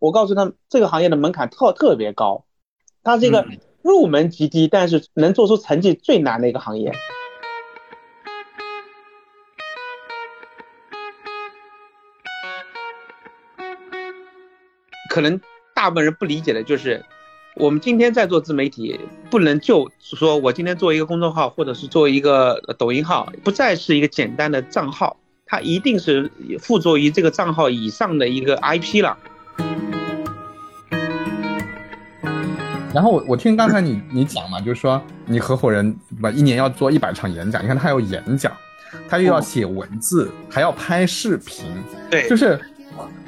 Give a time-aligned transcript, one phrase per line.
[0.00, 2.46] 我告诉他们，这个行业的门槛特特别高，
[3.04, 3.46] 它是一个
[3.82, 6.90] 入门极低，但是能做出成绩最难的一个行业。
[15.10, 15.38] 可能
[15.74, 17.04] 大部分人不理解的就是，
[17.56, 18.98] 我们今天在做自媒体，
[19.28, 29.18] 不能就说我今天做一个公众号，或者是做一个抖音号，不再是一个简单的账号，它一定是附着于这个账号以上的一个 IP 了。
[32.92, 38.52] 然后我我听刚才你你讲嘛，就是说你合伙人吧，一年要做一百场演讲，你看他要演讲，
[39.08, 41.66] 他又要写文字，还要拍视频，
[42.10, 42.60] 对，就是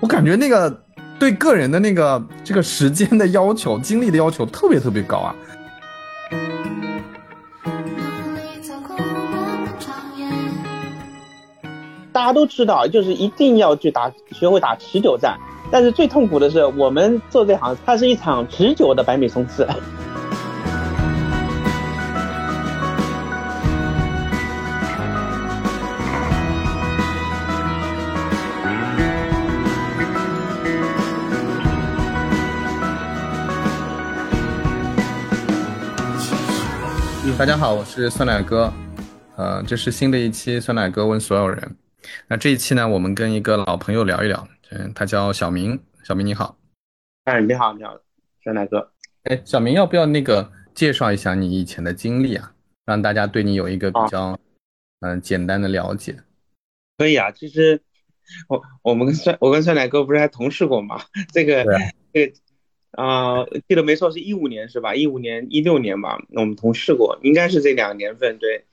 [0.00, 0.82] 我感觉那个。
[1.18, 5.32] 对个人的那个这个时间的要求、精力的要求特别特别高啊！
[12.12, 15.34] 大家都知道，就是一定要去打，学会打持久战。
[15.70, 19.66] 但是最痛苦的是，我们做这行，它是一场持久的百米冲刺。
[37.38, 38.70] 大家好，我是酸奶哥，
[39.36, 41.76] 呃，这是新的一期酸奶哥问所有人。
[42.28, 46.58] 那这一期呢，我们跟一个老朋友聊一聊，嗯，他叫小明，小明你好。
[47.24, 47.98] 哎，你好，你好，
[48.42, 48.92] 酸奶哥。
[49.24, 54.38] 哎，小明要不要那个介绍一下你以前的经历啊，让大家对你有一个比较
[55.00, 56.16] 嗯简单的了解？
[56.98, 57.80] 可以啊，其实
[58.48, 61.00] 我我们跟酸我跟酸奶哥不是还同事过吗？
[61.32, 61.64] 这个
[62.12, 62.32] 这个。
[62.92, 64.94] 啊，记得没错，是一五年是吧？
[64.94, 68.36] 一五年、一六年吧，我们同事过，应该是这两个年份。
[68.36, 68.66] 对，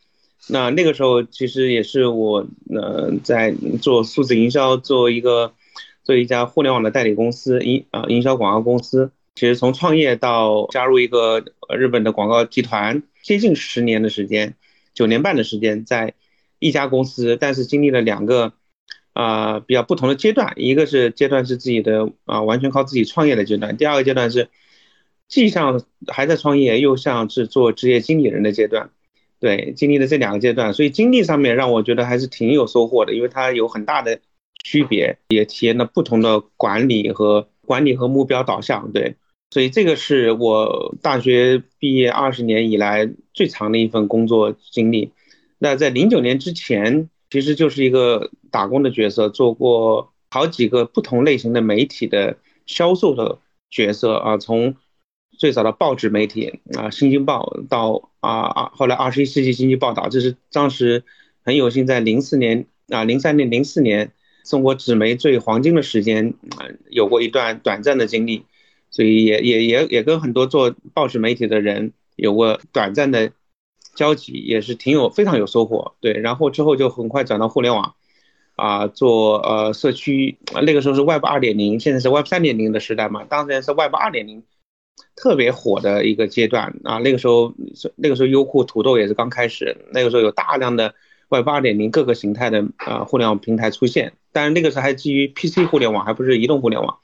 [0.48, 5.54] 那那个时候其实也是我，呃，在做数字营销，做一个
[6.04, 9.12] 做一家互联网的代理公司，营啊营销广告公司。
[9.36, 11.44] 其实从创业到加入一个
[11.78, 14.56] 日本的广告集团，接近十年的时间，
[14.94, 16.14] 九年半的时间，在
[16.60, 18.54] 一家公司，但是经历了两个。
[19.12, 24.50] 啊，比较不同的阶段，一个是阶段是自己的啊，完全靠自己创业的阶段；第二个阶段是
[25.28, 28.92] 既像还在创业，又像是做职业经理人的阶段。
[29.40, 34.20] 对，经历了这两个阶段，所以经历上面让我觉得还是挺有收获的，因为它有很大的
[34.64, 38.92] 区别，也体验了不同的管理和管理和目标导向。
[38.92, 39.16] 对，
[39.52, 45.12] 所以这个是我大学毕业二十年以来最长的一份工作经历。
[45.58, 47.10] 那在零九年之前。
[47.32, 53.38] 其实就是一个打工的角色，做过好几个不同类型的媒体的销售的
[53.70, 54.78] 角色啊，从
[55.40, 61.04] 最早的报纸媒体啊，《新京报》到啊啊，后来《二十一世纪经济报道》，这是当时
[61.44, 64.12] 很有幸在零四年啊，零三年、零四年
[64.44, 68.44] 中国纸媒最黄金的时间啊，有过一段短暂的经历，
[68.92, 73.32] 所以也也也也跟很多做报纸媒体的人有过短暂的。
[73.96, 77.96] 交集也是挺有非常有收获，对，然后之后就很快转到互联网，
[78.56, 84.44] 啊，做呃社区，那个时候是 Web 二点零，现在是 Web 三点零的时代嘛，当时是 Web 二点零
[85.16, 86.80] 特别火的一个阶段。
[86.84, 87.54] 啊，那个时候
[87.96, 90.94] 那个时候优酷、土豆也是刚开始，那个时候有大量的
[91.30, 96.98] Web 二点零各个形态的啊互联网平台出现，但是那个时候还基于 PC 互联网，还不是移动互联网，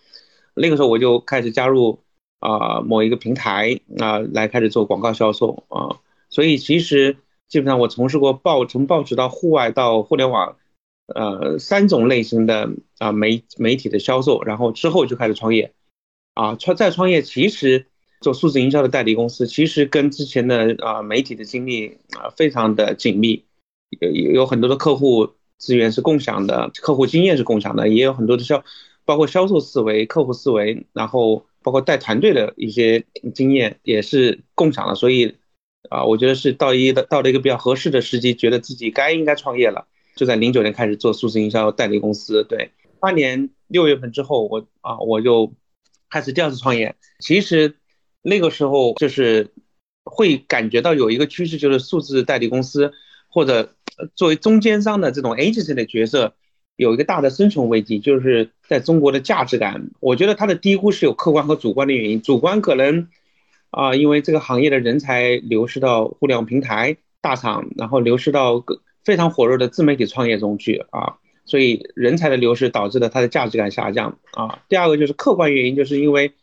[0.54, 2.00] 那个时候我就开始加入
[2.40, 5.64] 啊某一个平台啊来开始做广告销售。
[5.70, 6.00] 啊。
[6.30, 7.18] 所以其实
[7.48, 10.58] 基本上我从事过报从报纸到户外到互联网，
[11.14, 15.72] 呃三种类型的啊媒媒体的销售，然后之后就开始创业，
[16.36, 17.88] 啊创再创业其实
[18.22, 23.44] 做数字营销的代理公司，其实跟之前的啊媒体的经历啊非常的紧密，
[24.00, 28.64] 有有很多的客户资源是共享的，客户经验是共享的，也有很多的销
[29.04, 33.04] 包括销售思维、客户思维，然后包括带团队的一些
[33.34, 35.36] 经验也是共享的，所以。
[35.92, 39.86] 啊，我觉得是到一的到了一个比较合适的时机，觉得自己该应该创业了，
[40.16, 42.44] 就在零九年开始做数字营销代理公司。
[42.44, 45.54] 对，八年六月份之后，我啊我就
[46.16, 46.96] 开始第二次创业。
[47.20, 47.76] 其实
[48.22, 49.52] 那个时候就是
[50.06, 52.94] 会感觉到有一个趋势，就是数字代理公司
[53.28, 53.76] 或者
[54.16, 56.34] 作为中间商的这种 agency 的角色
[56.78, 59.90] 有一个大的生存危机，就是在中国的价值感。
[60.00, 63.10] 我觉得它的低估是有客观和主观的原因，主观可能。
[63.72, 74.60] 啊，因为这个行业的人才流失到互联网平台大厂，然后流失到个非常火热的自媒体创业中去啊，所以人才的流失导致了它的价值感下降啊。
[74.68, 76.34] 第二个就是客观原因，就是因为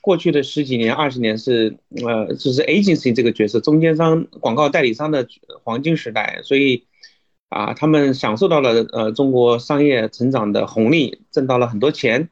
[0.00, 1.76] 过去的十几年、二十年是
[2.06, 5.26] 呃，就是 agency 这个角色，中间商、广告代理商的
[5.62, 6.84] 黄金时代，所以
[7.48, 12.28] 啊，他们享受到了呃中国商业成长的红利，挣到了很多钱，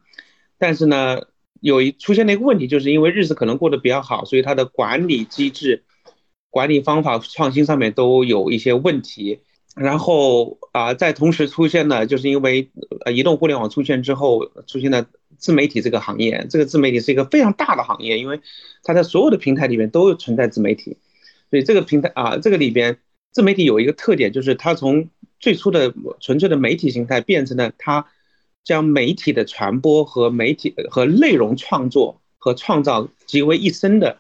[0.59, 1.23] 但是呢。
[1.62, 5.85] 有一出现了一个问题，就是因为日子可能过得比较好，所以它的管理机制、
[6.50, 9.38] 管理方法、创新上面都有一些问题。
[9.75, 12.71] 然后啊，在同时出现了，就是因为
[13.05, 15.07] 呃移动互联网出现之后，出现了
[15.39, 16.47] 自媒体这个行业。
[16.51, 18.41] 这个自媒体是一个非常大的行业，因为
[18.83, 20.97] 它在所有的平台里面都存在自媒体。
[21.51, 22.99] 所以这个平台啊，这个里边
[23.31, 25.09] 自媒体有一个特点，就是它从
[25.41, 28.07] 最初的纯粹的媒体形态变成了它。
[28.65, 34.19] 将媒体的传播和媒体和内容创作和创造集为一身的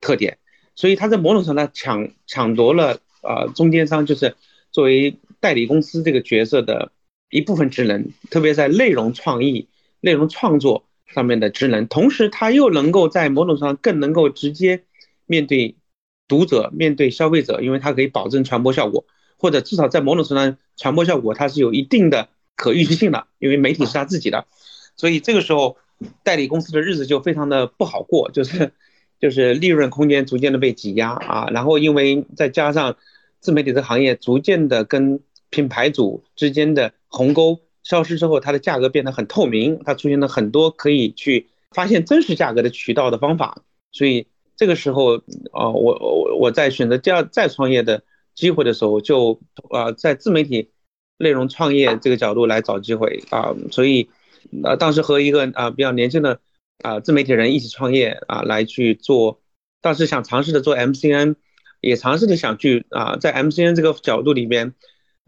[0.00, 0.38] 特点，
[0.76, 4.36] 所以他在某种程度上抢抢夺了呃中间商就是
[4.72, 6.92] 作为代理公司这个角色的
[7.30, 9.68] 一部分职能，特别在内容创意、
[10.00, 14.82] 内容创作上面的职能，同时他又能够在某种程度上更能够直接
[15.26, 15.76] 面对
[16.28, 19.04] 读者、面对消费者，因为它可以保证传播效果，
[19.36, 22.28] 或者至少在某种程度上传播效果它是有一定的。
[22.56, 24.44] 可预期性的，因为媒体是他自己的，
[24.94, 25.78] 所以这个时候
[26.22, 28.72] 代理公司的日子就非常的不好过，就是
[29.18, 32.98] 就是利润空间逐渐的被挤压啊，然后因为再加上
[33.40, 35.20] 自媒体这个行业逐渐的跟
[35.50, 44.26] 品牌主之间的鸿沟消失之后，它的价格变得很透明，它出现了很多可以去发现真实价格的渠道的方法，所以
[44.56, 45.16] 这个时候
[45.52, 48.02] 啊，我我我在选择第二再创业的
[48.34, 49.40] 机会的时候，就
[49.70, 50.70] 啊在自媒体。
[51.22, 54.08] 内容创业这个角度来找机会啊，所以，
[54.64, 56.40] 呃，当时和一个啊比较年轻的
[56.82, 59.38] 啊自媒体人一起创业啊，来去做，
[59.82, 61.34] 当时想尝试的做 MCN，
[61.80, 64.74] 也尝试着想去啊在 MCN 这个角度里边，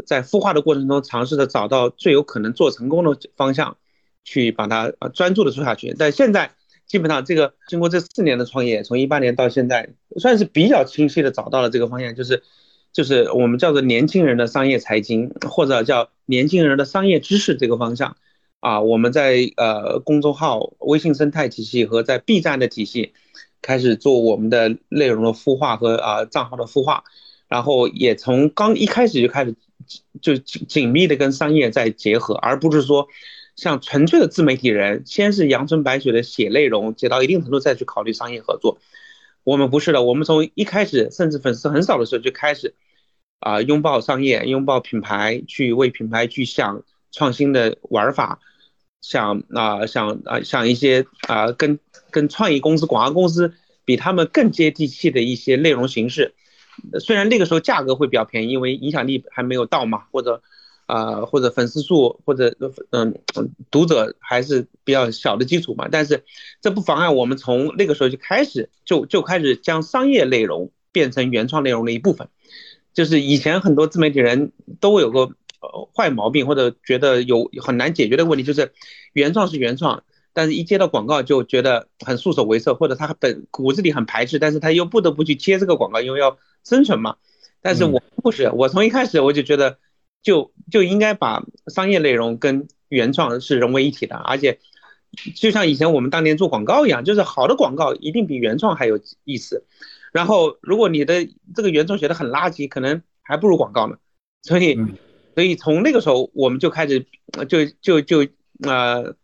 [0.07, 3.77] 在孵化的过程中尝试着找到最有可能做成功的方向，
[4.25, 5.95] 去把它啊专注的做下去。
[5.99, 6.53] 但现在
[6.87, 12.43] 基本上这个经过这四年的创业，从一八年到现在，算是比较清晰的找到了这个方向，就是。
[12.95, 18.19] 就是我们叫做年轻人的商业财经，或者叫年轻人的商业知识这个方向，
[18.61, 23.15] 啊，我们在呃公众号、微信生态体系和在 B 站的体系
[23.63, 27.05] 开始做我们的内容的孵化和啊账号的孵化，
[27.49, 29.55] 然后也从刚一开始就开始
[30.21, 33.09] 就紧密的跟商业在结合，而不是说
[33.57, 38.79] 像纯粹的自媒体人，先是阳春白雪的写内容，写到一定程度再去考虑商业合作。
[39.45, 42.75] 我们不是的，我们从一开始，甚至粉丝很少的时候就开始，
[43.41, 48.39] 啊，拥抱商业，拥抱品牌，去为品牌去想创新的玩法，
[49.03, 51.79] 想啊想啊想一些啊跟
[52.11, 53.53] 跟创意公司、广告公司
[53.85, 56.33] 比他们更接地气的一些内容形式。
[56.99, 60.43] 虽然那个时候价格会比较便宜，因为影响力还没有到嘛，或者。
[60.87, 62.55] 啊，或者粉丝数，或者
[62.91, 63.15] 嗯，
[63.71, 65.89] 读者还是比较小的基础嘛。
[65.91, 66.25] 但是
[66.61, 72.29] 这不妨碍我们从那个时候就开始，就就开始将商业内容变成原创内容的一部分。
[72.93, 75.31] 就是以前很多自媒体人都有个
[75.63, 78.73] 呃坏毛病，或者觉得有很难解决的问题，就是
[79.13, 87.17] 原创是原创，但是一接到广告就觉得很束手无策，或者他本骨子里很排斥，但是他又不得不去接这个广告，因为要生存嘛。
[87.63, 89.79] 但是我不是，我从一开始我就觉得。
[90.25, 94.61] 就就应该把商业内容跟原创是融为一体的，而且
[95.35, 99.65] 就像以前我们当年做广告一样，就是好的广告一定比原创还有意思。
[100.13, 103.97] 然后如果你的这个原创写的很垃圾，可能还不如广告呢。
[104.43, 104.79] 所以，
[105.35, 107.07] 所以从那个时候我们就开始
[107.49, 108.27] 就就就
[108.63, 109.15] 呃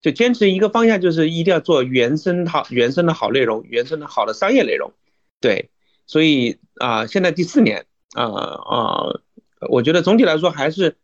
[0.00, 4.92] 就坚持一个方向，就是一定要做原生好原生的好内容，原生的好的商业内容。
[5.40, 5.70] 对，
[6.06, 9.20] 所以啊，现在第四年啊啊。
[9.68, 10.96] 我觉得总体来说还是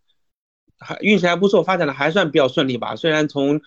[0.81, 2.97] 还运气还不错，发展的还算比较顺利吧。
[2.97, 3.61] 虽然从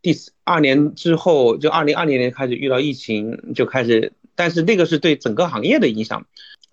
[0.00, 6.26] 第二年之后，就二零二零年开始遇到疫情，就开始，但是那个是对整个行业的影响。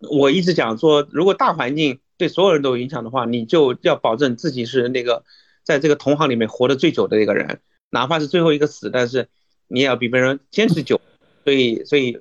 [0.09, 5.23] 我一直讲说，如果大环境对所有人都有影响的话，你就要保证自己是那个
[5.63, 9.27] 在这个同行里面活得最久的一个人，哪怕是最后一个死，但是
[9.67, 10.99] 你也要比别人坚持久。
[11.43, 12.17] 所以，所以，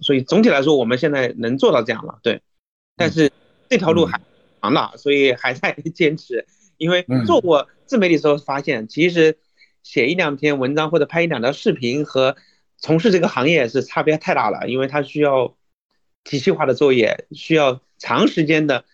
[0.00, 2.42] 所以总体来说，我们现在能做到这样了，对。
[2.96, 3.32] 但是
[3.68, 4.20] 这条路还。
[4.62, 6.44] 长了，所以还在 坚持。
[6.76, 9.38] 因为做过自媒体的时候，发现其实
[9.82, 12.36] 写一两篇文章或者拍一两条视频和
[12.78, 14.68] 从事这个行业是差别太大了。
[14.68, 15.56] 因为它需要
[16.24, 18.84] 体系化的作业，需要长时间的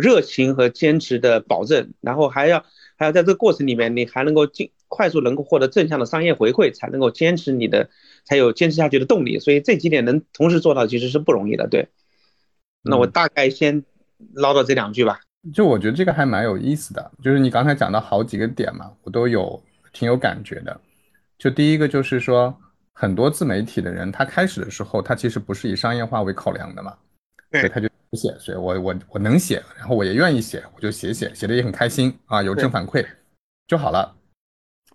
[0.00, 2.64] 热情和坚持的保证，然后还要
[2.96, 7.88] 还要在这个过程里面，你还能够尽快速能够获得正向的商业回馈，才能够坚持你的，
[8.24, 9.38] 才有坚持下去的动力。
[9.38, 11.66] 所以这几点能同时做到，其实是不容易的。
[11.68, 11.88] 对，
[12.82, 13.84] 那我大概先。
[14.34, 15.18] 唠叨这两句吧，
[15.52, 19.60] 就我觉得这个还蛮有意思的，就是你刚才讲到好几个点嘛，我都有
[19.92, 20.80] 挺有感觉的。
[21.36, 22.56] 就第一个就是说，
[22.92, 26.96] 很多自媒体的人，他开始的时候，他其实不是以商业化为考量的嘛，
[27.52, 33.06] 对，他就不写，所以我我我能写，然后我也愿意写，我就写写，写的也很开心啊，有正反馈
[33.66, 34.16] 就好了。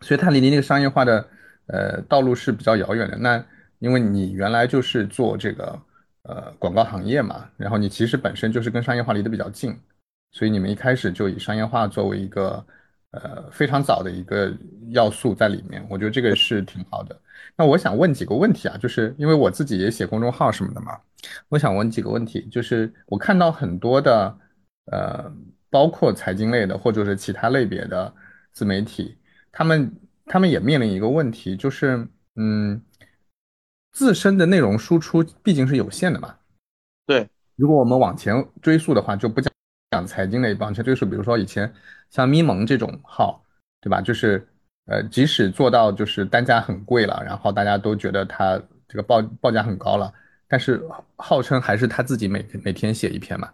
[0.02, 1.28] 所以他离离那个商业化的
[1.68, 3.18] 呃道路是比较遥远的。
[3.18, 3.44] 那
[3.80, 5.80] 因为你原来就是做这个
[6.24, 9.80] 呃广告行业嘛，然后你其实本身就是跟商业化离得比较近，
[10.32, 12.66] 所以你们一开始就以商业化作为一个
[13.12, 14.56] 呃非常早的一个
[14.90, 17.20] 要素在里面，我觉得这个是挺好的。
[17.56, 21.00] 那我想问几个问题啊，就是因为我自己也写公众号什么的嘛，
[21.50, 24.38] 我想问几个问题，就是我看到很多的
[24.92, 25.32] 呃，
[25.70, 28.14] 包括财经类的或者是其他类别的
[28.52, 29.18] 自媒体，
[29.52, 29.92] 他们
[30.26, 32.82] 他们也面临一个问题，就是嗯，
[33.92, 36.36] 自身的内容输出毕竟是有限的嘛。
[37.06, 39.52] 对，如果我们往前追溯的话，就不讲
[39.92, 41.72] 讲财经类，往前追溯，比如说以前
[42.10, 43.44] 像咪蒙这种号，
[43.82, 44.02] 对吧？
[44.02, 44.48] 就是。
[44.90, 50.10] 呃，即使做到就是单价很贵了，然后大家都觉得它这个报报价很高了，
[50.48, 50.82] 但是
[51.18, 53.52] 号称还是他自己每每天写一篇嘛，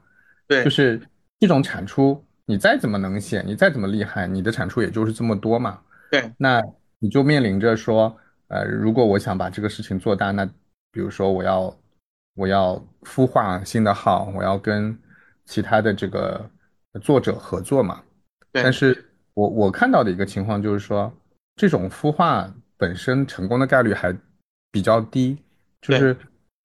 [0.47, 1.01] 对，就是
[1.39, 6.61] 这种产出，你再怎么能写，你再怎么厉害，你的产出也就是这么多嘛，对，那
[6.99, 8.15] 你就面临着说，
[8.49, 10.45] 呃，如果我想把这个事情做大，那
[10.91, 11.75] 比如说我要
[12.35, 14.95] 我要孵化新的号，我要跟
[15.45, 16.49] 其他的这个
[17.01, 18.01] 作者合作嘛，
[18.51, 21.11] 但是我我看到的一个情况就是说。
[21.55, 24.11] 这种孵化本身成功的概率还
[24.71, 25.37] 比较低，
[25.83, 26.17] 就是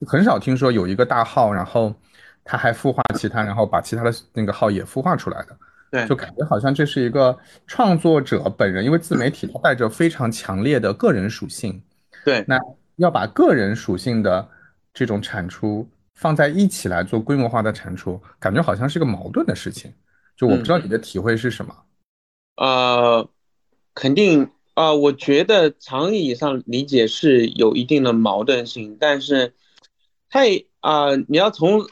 [0.06, 1.94] 很少听说有一个大号，然后
[2.42, 5.54] 他还孵化其他，然后把其他的那个号也孵化出来的。
[5.90, 11.82] 对，就感觉好像这是一个创作者本人，因为自媒体它带着非常强烈的个人属性。
[12.24, 12.58] 对，那
[12.96, 14.48] 要把个人属性的
[14.94, 15.86] 这种产出
[16.18, 19.92] 放在一起来做规模化的产出，感觉好像是个矛盾的事情。
[20.36, 21.74] 就我不知道你的体会是什么。
[22.56, 23.28] 呃，
[23.94, 24.50] 肯定。
[24.74, 29.52] 啊，我觉得长义上理解是有一定的矛盾性，但是
[30.30, 31.84] 太啊，你要从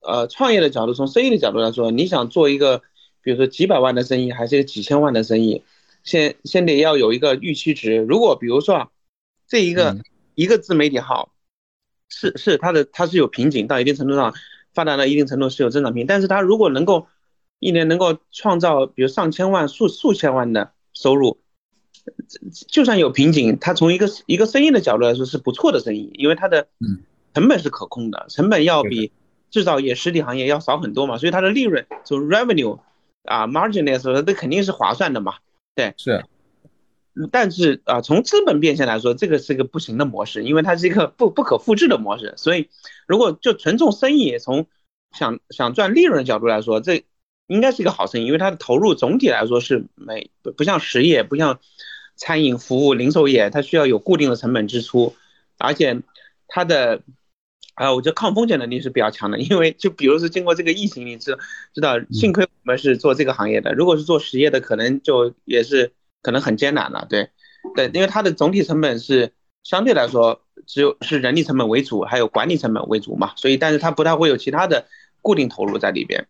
[0.00, 2.80] 呃创业的角度，从生意的角度来说，你想做一个，
[3.20, 5.62] 比如说几百万的生意，还是一个几千万的生意，
[6.04, 7.96] 先先得要有一个预期值。
[7.96, 8.90] 如果比如说
[9.46, 9.98] 这一个
[10.34, 11.34] 一个自媒体号
[12.08, 14.34] 是是它的它是有瓶颈，到一定程度上
[14.74, 17.06] 发展到一定程度是有增长瓶，但是它如果能够
[17.58, 21.38] 一年能够创造比如上千万、数数千万的收入。
[22.68, 26.68] 就算有瓶颈，它从一个一个生意的角度来说是不错的生意，因为它的
[27.34, 29.10] 成本是可控的，成本要比
[29.50, 32.78] 制造业、实体行业要少很多嘛，所以它的利润从 revenue
[33.24, 35.34] 啊 margin 来说，这肯定是划算的嘛。
[35.74, 36.24] 对，是。
[37.30, 42.34] 但是啊，从资本变现来说，这个是一个不行的模式，因为它是一个不不可复制的模式。
[42.36, 42.68] 所以，
[43.06, 44.66] 如果就纯做生意从
[45.12, 47.04] 想想赚利润的角度来说，这
[47.46, 51.58] 应该是一个好生意，因为它的投入总体来说是没不不像实业，不像。
[52.18, 55.14] 餐饮服务、零售业，它需要有固定的成本支出，
[55.58, 56.00] 而且
[56.48, 57.02] 它的
[57.74, 59.38] 啊，我觉得抗风险能力是比较强的。
[59.38, 61.36] 因为就比如说经过这个疫情，你知
[61.74, 65.92] 知道，幸亏我们是做这个行业的，如果是做实业的，可能就也是
[66.26, 67.06] 可能很艰难了。
[67.08, 67.30] 对，
[67.76, 74.86] 对，因为它的总体成本是相对来说只有是人力成本为主，还有管理成本为主嘛，所以但是它不太会有其他的
[75.22, 76.26] 固定投入在里边。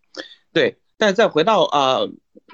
[0.52, 2.00] 对，但是再回到啊。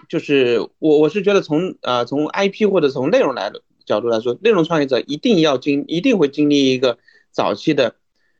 [0.08, 6.96] 就是我我是觉得从呃从 IP 或者从内容来的角度来说，内容创业者一定要经一定会经历一个
[7.30, 7.96] 早期的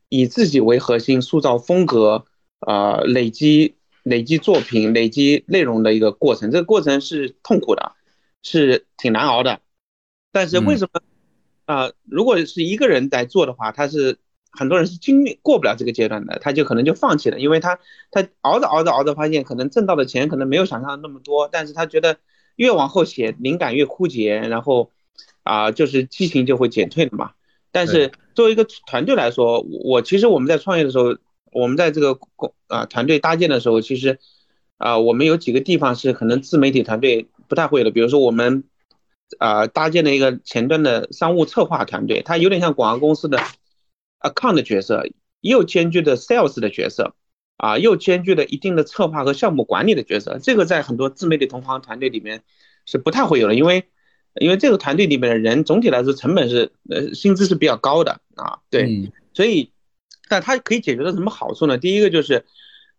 [0.08, 2.24] 以自己为核心塑造风格
[2.60, 7.92] 啊累积累积作品累积内容的一个过程，这个过程是痛苦的，
[8.42, 9.60] 是挺难熬的。
[10.30, 11.00] 但是为什么
[11.64, 14.18] 啊如果是一个人在做的话，他是。
[14.54, 17.78] 很多人是经历过不了这个阶段的，他就可能就放弃了，因为他
[18.10, 22.18] 他熬着熬着熬着，发现可能挣到的钱可能没有想象的那么多，但是他觉得
[22.56, 24.90] 越往后写灵感越枯竭，然后
[25.42, 27.30] 啊就是激情就会减退了嘛。
[27.70, 31.16] 但是作为一个团队来说，我其实我们在创业的时候，
[31.50, 34.18] 我们在这个公啊团队搭建的时候，其实
[34.76, 38.64] 啊我们有几个地方是可能自媒体团队不太会的，比如说我们
[39.38, 43.38] 啊搭建了一个前端的商务策划团队，它有点像广告公司的。
[44.24, 45.04] account 的角色
[45.40, 47.16] 又兼具的 sales 的角色，
[47.56, 50.38] 啊，又兼具了一定的策划和项目管理的角色。
[50.40, 52.44] 这个在很多自媒体同行团队里面
[52.86, 53.88] 是不太会有的，因为
[54.40, 59.72] 因为这个团队里面的人总体来说成本是呃薪资是比较高的啊，对，所以
[60.28, 61.78] 但它可以解决的什么好处呢？
[61.78, 62.44] 第一个就是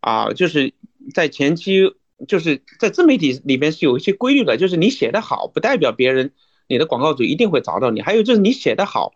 [0.01, 0.74] 啊，就是
[1.13, 1.95] 在前期
[2.27, 6.32] 就是在自媒体里面是有一些规律的，就是你写的好不代表别人
[6.68, 9.13] 你的广告主一定会找到你，还有就是你写的好。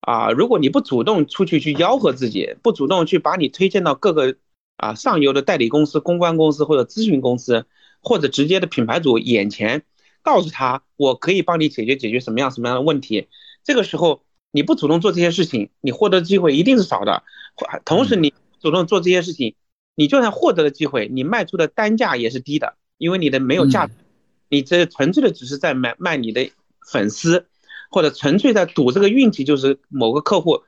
[0.00, 4.36] 啊，如果你不主动出去去吆喝自己，不主动去把你推荐到各个
[4.76, 7.66] 啊上游的代理公司、公关公司或者咨询公司，
[8.02, 9.82] 或者直接的品牌主眼前，
[10.22, 13.26] 告诉他我可以帮你解决解决什么样什么样的问题，
[13.64, 14.22] 这个时候
[14.52, 17.24] 你不主动做这些事情，你获得机会一定是少的。
[17.84, 19.56] 同时，你主动做这些事情，
[19.96, 23.94] 你就算获得了机会，你卖出的单价也是低的，因为你的没有价值，
[24.48, 26.52] 你这纯粹的只是在卖卖你的
[26.88, 27.48] 粉丝。
[27.88, 30.64] 或者纯粹在赌这个运气，就是某个客户，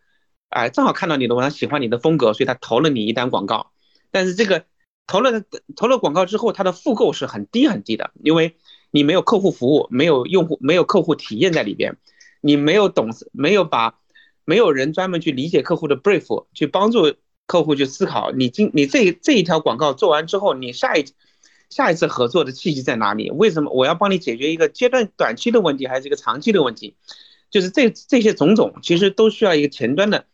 [0.50, 3.72] 哎，正好看到你的文章，喜欢你的风格，所以他投了你一单广告。
[4.12, 4.64] 但是这个
[5.08, 5.42] 投了
[5.74, 8.54] 投了广告之后，它的复购是很低很低的，因为
[8.92, 11.96] 你没有客户服务，没有用户，没有客户体验在里边，
[12.40, 13.98] 你没有懂，没有把，
[14.44, 17.16] 没有人专门去理解客户的 brief，去帮助
[17.48, 21.04] 客户去思考，你今你这这一条广告做完之后，你下一。
[21.70, 23.30] 下一次合作的契机在哪里？
[23.30, 26.96] 为什么我要帮你解决一个阶段短期的问题，还是一个长期的问题？
[27.50, 30.24] 就是这这些种种，其实都需要一个前端的，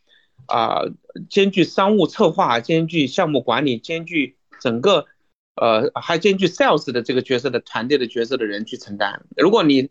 [0.47, 0.83] 啊，
[1.29, 5.07] 兼具商务策划、兼具项目管理、兼具整个，
[5.57, 9.27] 呃，还兼具 sales 的这个角色的团队的角色的人去承担。
[9.37, 9.91] 如果你，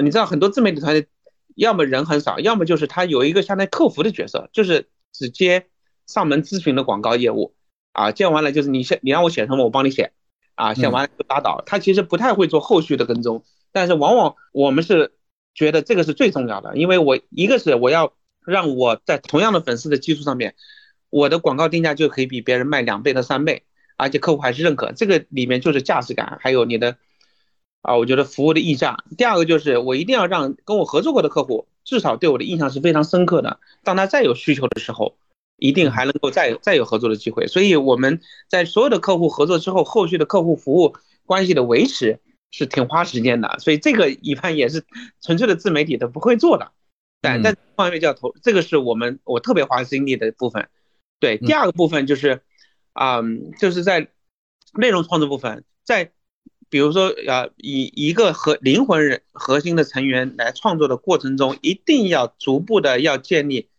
[0.00, 1.08] 你知道很多自媒体团队，
[1.56, 5.66] 要么人很少，要么就是他有一个相当于客服的角色，就是只接
[6.10, 7.54] 上门咨询的广告业务，
[7.92, 10.12] 啊，见完了就是你写，你让我写什么，我帮你写。
[10.56, 11.62] 啊，写完就拉倒。
[11.64, 15.12] 他其实不太会做后续的跟踪，但是往往我们是
[15.54, 18.12] 觉得这个是最重要的，因为我一个是我要
[18.44, 20.56] 让我在同样的粉丝的基础上面，
[21.08, 23.62] 我的广告定价就可以比别人卖两倍到三倍，
[23.96, 24.92] 而且客户还是认可。
[24.92, 26.98] 这个里面就是价值感，还有你的
[27.80, 29.02] 啊，我觉得服务的溢价。
[29.16, 35.16] 第二个就是我一定要让跟我合作过的客户至少对我的印象是非常深刻的，当他再有需求的时候。
[35.60, 42.18] 一定还能够再再有合作的机会，所以我们在所有的客户合作之后，后续的客户服务关系的维持
[42.50, 44.84] 是挺花时间的，所以这个一般也是
[45.20, 46.72] 纯粹的自媒体都不会做的，
[47.20, 50.68] 但但方面叫投，这个是我们我特别花精力的部分。
[51.20, 52.40] 对，第二个部分就是，
[52.94, 53.20] 啊，
[53.58, 54.08] 就是在
[54.74, 56.10] 内容创作部分，在
[56.70, 63.69] 比如说啊，以一个核灵魂人核心的成员来创作的过程中，一定要逐步的要建立。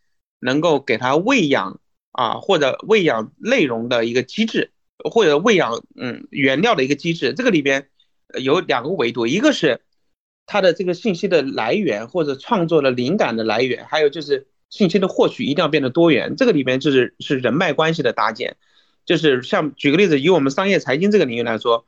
[0.42, 1.80] 能够给他喂养
[2.10, 7.88] 啊，或者喂养内容的一个机制，或者喂养嗯原料的一个机制，这个里边
[8.38, 9.80] 有两个维度，一个是
[10.44, 16.34] 他的这个信息的来源或者创作的灵感的来源，还有就是信息的获取一定要变得多元。
[16.36, 18.56] 这个里边就是是人脉关系的搭建，
[19.06, 21.86] 就是像举个例子，以我们商业财经这个领域来说，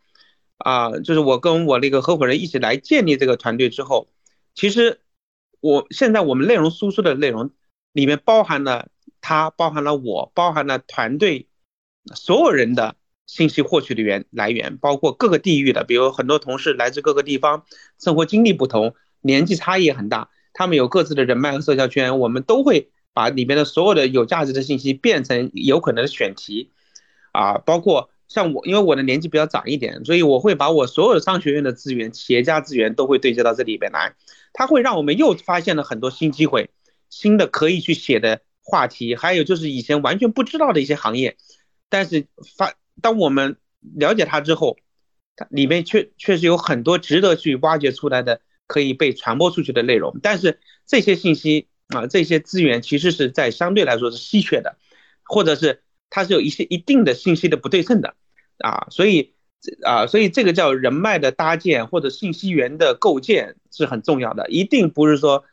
[0.58, 4.06] 啊，就是我跟我那个合伙人一起来建立这个团队之后，
[4.54, 5.00] 其实
[5.60, 7.50] 我现在我们内容输出的内容。
[7.94, 8.88] 里面包含了
[9.22, 11.46] 他，包含了我，包含了团队
[12.14, 17.64] 所有人的信息获取的源来源，包括各个地域的，比如很多同事来自各个地方，
[17.98, 26.70] 生活经历不同，年纪差异也很大，他们有各自的人脉和社交圈，我们都会把里面的所有的有价值的信息变成有可能的选题，
[27.32, 34.14] 啊，包括像我，因为我的年纪比较长一点，所以我会把我所有的商学院的资源、企业家资源都会对接到这里边来，
[34.52, 36.70] 它会让我们又发现了很多新机会。
[37.14, 41.36] 新的可以去写的话题，还有就是以前完全不知道的一些行业，
[41.88, 43.56] 但是发当我们
[43.94, 44.76] 了解它之后，
[45.36, 50.18] 它里面确确实有很多值得去挖掘出来的可以被传播出去的内容。
[50.22, 54.76] 但是这些信息啊，这些资源其实是在相对来说是稀缺的，
[55.22, 58.16] 或者是它是有一些一定的信息的不对称的
[58.58, 59.34] 啊，所以
[59.84, 65.44] 啊，所以这个叫人脉的搭建或者信息源的构建是很重要的，一定不是说。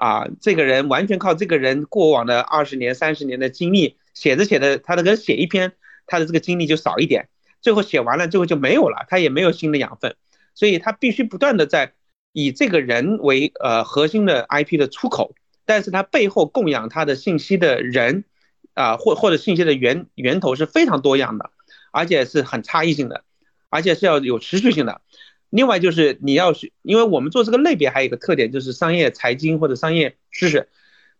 [0.00, 5.72] 啊，这个人完全靠这个人过往的二十年、三十年的经历，写着写着，他的跟写一篇，
[6.06, 7.28] 他的这个经历就少一点，
[7.60, 10.16] 最后写完了，最后就没有了，他也没有新的养分，
[10.54, 11.92] 所以他必须不断的在
[12.32, 15.34] 以这个人为呃核心的 IP 的出口，
[15.66, 18.24] 但是他背后供养他的信息的人
[18.72, 21.50] 啊，或或者信息的源源头是非常多样的，
[21.92, 23.24] 而且是很差异性的，
[23.68, 25.02] 而且是要有持续性的。
[25.50, 30.68] 另外就是你要是，因为我们做这个类别还有一个特点，就是商业财经或者商业知识，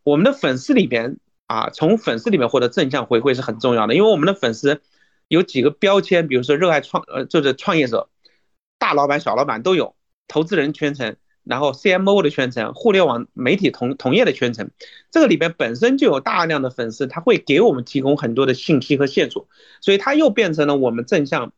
[0.05, 3.95] 我们的粉丝里边啊，从粉丝里面获得正向回馈是很重要的。
[3.97, 4.83] 因为我们的粉丝
[5.27, 8.09] 有几个标签，比如说热爱创呃，就是创业者、
[8.79, 9.97] 大老板、小老板都有，
[10.29, 14.71] 投资人圈层，然后 CMO 的圈层，互联网媒体同同业的圈层，
[15.11, 19.49] 这个里边本身就有大量的粉丝，他会给我们提供很多的信息和线索，
[19.81, 21.53] 所以它又变成了我们正向，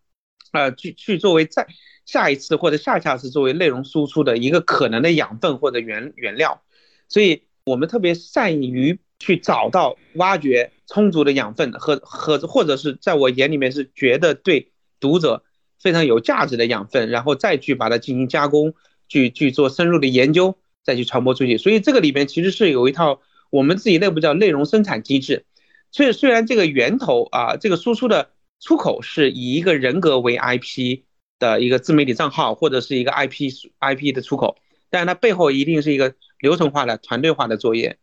[0.52, 1.66] 呃，去去作为在。
[2.04, 6.62] 下一次或者下下次作为内容输出的一个可能的养分或者原原料，
[7.08, 15.44] 所以我们特别善于去找到挖掘充足的养分和和或者是在我眼里面是觉得对读者
[15.80, 18.74] 非常有价值的养分，然后再去把它进行加工，
[19.08, 21.56] 去去做深入的研究，再去传播出去。
[21.56, 25.44] 所以这个里边其实是有一套我们自己内部叫内容生产机制。
[25.92, 31.02] 所以虽然这个源头啊，这个输出的出口是以一个人格为 IP。
[31.42, 33.50] 的一个自媒体账号或者是一个 IP
[33.80, 34.56] IP 的出口，
[34.90, 37.98] 但是它背后一定是一个流程化的团队化的作业。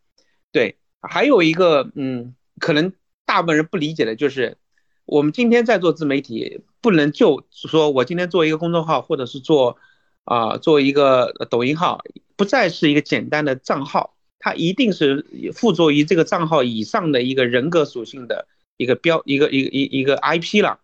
[0.51, 2.91] 对，还有一个嗯，可能
[3.25, 4.57] 大部分人不理解的就是，
[5.05, 9.77] 我们今天在做自媒体，不能就说我今天做一个公众号或者是做
[10.25, 12.03] 啊做一个抖音号，
[12.35, 20.79] 不再是一个简单的账号，它一定是附着于这个账号以上的一个人格属性的一个标一个一个一一个 IP 了。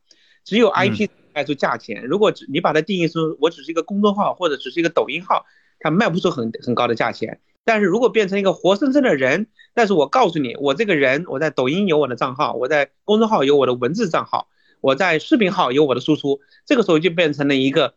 [0.46, 2.06] 只有 IP 卖出价钱。
[2.06, 5.46] 如果只你把它定义说我只是一个公众号或者只是一个抖音号，
[5.80, 7.42] 它卖不出很很高的价钱。
[7.66, 14.48] 但是如果变成一个活生生的人，但是我告诉你，我这个人我在抖音有我的账号，我在公众号有我的文字账号，
[14.80, 17.96] 我在视频号有我的输出，这个时候就变成了一个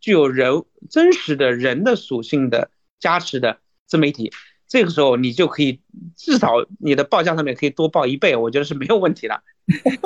[0.00, 2.70] 具有人真实的人的属性的
[3.00, 4.32] 加持的自媒体。
[4.68, 5.80] 这个时候你就可以
[6.14, 9.42] 至少你的报价上面可以多报一倍，我觉得是没有问题的，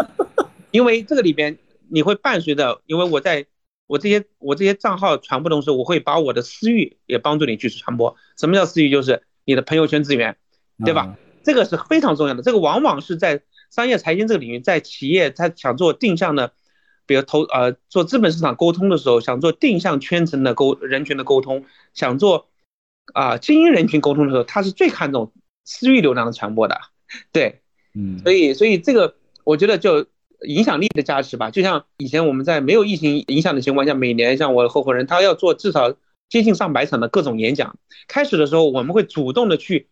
[0.71, 1.59] 因为这个里边。
[1.91, 3.47] 你会伴随着，因为我在
[3.87, 8.17] 我这些我这些账号传播同时，我会把我的私域也帮助你去传播。
[8.39, 8.89] 什么叫私域？
[8.89, 10.37] 就是你的朋友圈资源，
[10.85, 11.19] 对吧？
[11.43, 12.43] 这个是非常重要的。
[12.43, 16.53] 这个往往是在商业财经这个领域，在企业他想做定向的，
[17.07, 22.49] 比如投呃做资本市场沟通的时候，想做定向圈层的沟人群的沟通，想做
[23.13, 25.33] 啊精英人群沟通的时候，他是最看重
[25.65, 26.81] 私域流量的传播的。
[27.33, 27.63] 对，
[27.97, 30.07] 嗯，所以所以这个我觉得就。
[30.47, 35.95] 影响力的加持吧，就像以前我们在没有疫情影响的情况下，每年像我的合伙人，他要做至少
[36.29, 37.77] 接近上百场的各种演讲。
[38.09, 39.89] 开始的时候，我们会主动的去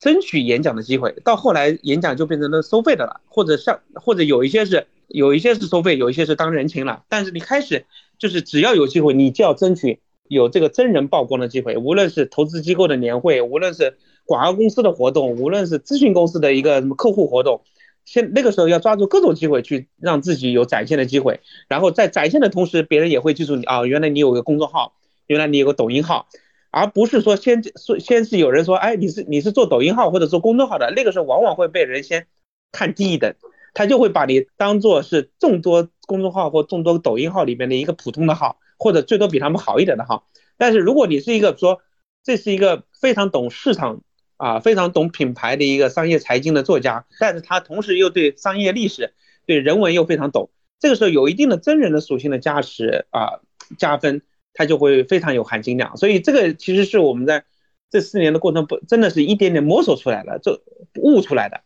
[0.00, 7.04] 争取演讲的机会，到后来演讲就变成了收费的了，或者像或者有一些是有一些是收费，有一些是当人情了。
[7.08, 7.84] 但是你开始
[8.18, 17.60] 就是只要有机会，你就要争取有这个真人曝光的机会，无论是投资机构的年会，无论是广告公司的活动，无论是咨询公司的一个什么客户活动。
[18.06, 24.94] 现那个时候要抓住各种机会去让自己有展现的机会，然后在展现的同时，别人也会记住你啊，原来你有个公众号，
[25.26, 26.28] 原来你有个抖音号，
[26.70, 32.28] 而不是说先说先是有人说，哎，你是你是做抖音号或者做公众号的，那个时候往往会被人先
[32.70, 33.34] 看低一等，
[33.74, 40.28] 他就会把你当做是众多公众号或众多抖音号里面的一个普通的号，或者最多比他们好一点的号。
[40.56, 41.80] 但是如果你是一个说
[42.22, 44.00] 这是一个非常懂市场。
[44.36, 49.14] 啊，非常懂品牌的一个商业财经的作家，但是他同时又对商业历史、
[49.46, 50.50] 对人文又非常懂。
[50.78, 53.40] 这个时候有一定的真人的属性的加持啊，
[53.78, 54.20] 加分，
[54.52, 55.96] 他就会非常有含金量。
[55.96, 57.44] 所以这个其实是我们在
[57.90, 60.60] 这四年的过程不真的是一点点摸索出来的，就
[61.00, 61.62] 悟出来的。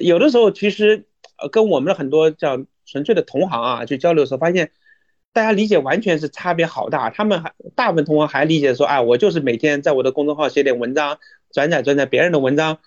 [0.00, 1.06] 有的时候其实
[1.52, 4.72] 跟我们的很多叫纯粹的同行啊去交流的时候，发现
[5.32, 7.08] 大家理解完全是差别好大。
[7.10, 11.20] 他们还大部分同行还理解说，哎，我就是每天在我的公众号写点文章。
[11.52, 12.78] 转载转载别人的文章，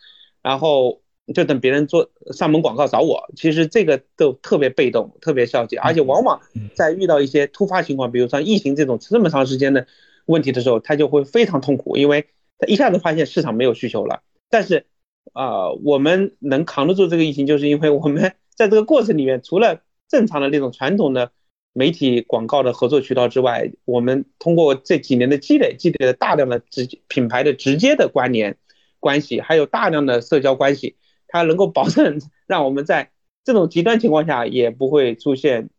[0.41, 1.01] 然后
[1.33, 3.29] 就等别人做上门广告找我。
[3.35, 6.41] 其实这个都特别被动，特别消极，而且往往
[6.73, 9.87] 在遇到一些突发情况，比如像疫情这种这么长时间的
[10.25, 14.21] 问题的时候，他就会非常痛苦，因为他一下子发现市场没有需求了。
[14.49, 14.85] 但是
[15.33, 21.31] 啊，我们能扛得住这个疫情，就是因为我们在这个过程里面，除了正常的那种传统的
[21.73, 28.55] 媒体广告的合作渠道之外，我们通过这几年的积累，积累了大量的直品牌的直接的关联。
[28.99, 30.95] 关系还有大量的社交关系，
[31.27, 33.11] 它能够保证让我们在
[33.43, 35.69] 这种极端情况下也不会出现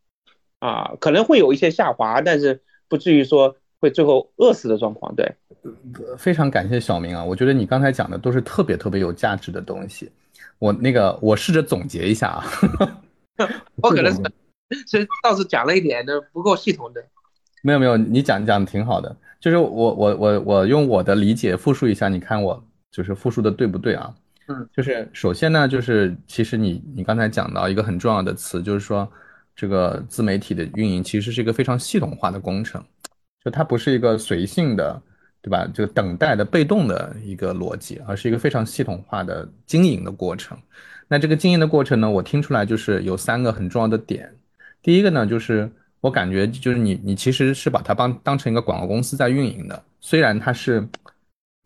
[0.59, 5.15] 啊，可能会有一些下滑，但是不至于说会最后饿死的状况。
[5.15, 5.33] 对，
[6.19, 10.11] 非常感谢小明啊，我觉得你刚才讲的都是特别特别有价值的东西。
[10.59, 12.45] 我那个我试着总结一下啊，
[13.81, 14.21] 我可能是
[14.91, 17.05] 是倒是讲了一点的不够系统的。
[17.63, 22.65] 没有没有，你讲讲的挺好的，就是我我我我用我的理解复述一下，你看我。
[22.95, 24.15] 就是复述的对不对啊？
[24.47, 29.11] 嗯，就是首先呢，就是其实你你刚才讲到一个很重要的词，就是说
[29.57, 32.81] 这个自媒体的运营其实是一个非常系统化的工程，
[33.45, 35.03] 就它不是一个随性的，
[35.43, 35.67] 对吧？
[35.75, 40.57] 就等待的被动的一个逻辑，而是一个非常系统化的经营的过程。
[41.09, 44.33] 那这个经营的过程呢，我听出来就是有三个很重要的点。
[44.85, 45.69] 第一个呢，就是
[46.01, 50.89] 我感觉就是你你其实是把它当当成一个广告公司在运营的，虽然它是。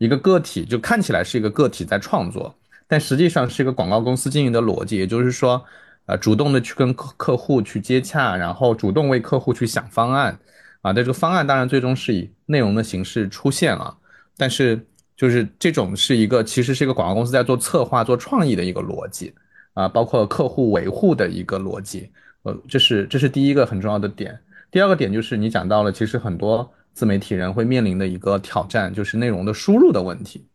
[0.01, 2.55] 一个个体就看起来是一个个体在创作，
[2.87, 5.61] 但实际上是一个广告公司经营的逻辑，也就是说，
[6.05, 10.31] 呃，主动的去跟客客户去接洽，然后主动为客户去想方案，
[10.79, 13.93] 啊，但这个方案当然最终是以内容的形式出现了，
[14.37, 14.79] 但是
[15.17, 19.33] 就是这种是一个其实是一个广告公司在做策划、做创意的一个逻辑，
[19.73, 22.09] 啊，包括客户维护的一个逻辑，
[22.43, 24.39] 呃，这是这是第一个很重要的点。
[24.71, 26.69] 第二个点就是你讲到了，其实很多。
[26.91, 30.45] 自媒体人会面临的一个挑战就是内容的输入的问题，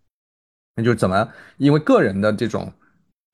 [0.76, 1.26] 那就怎么？
[1.56, 2.70] 因为个人的这种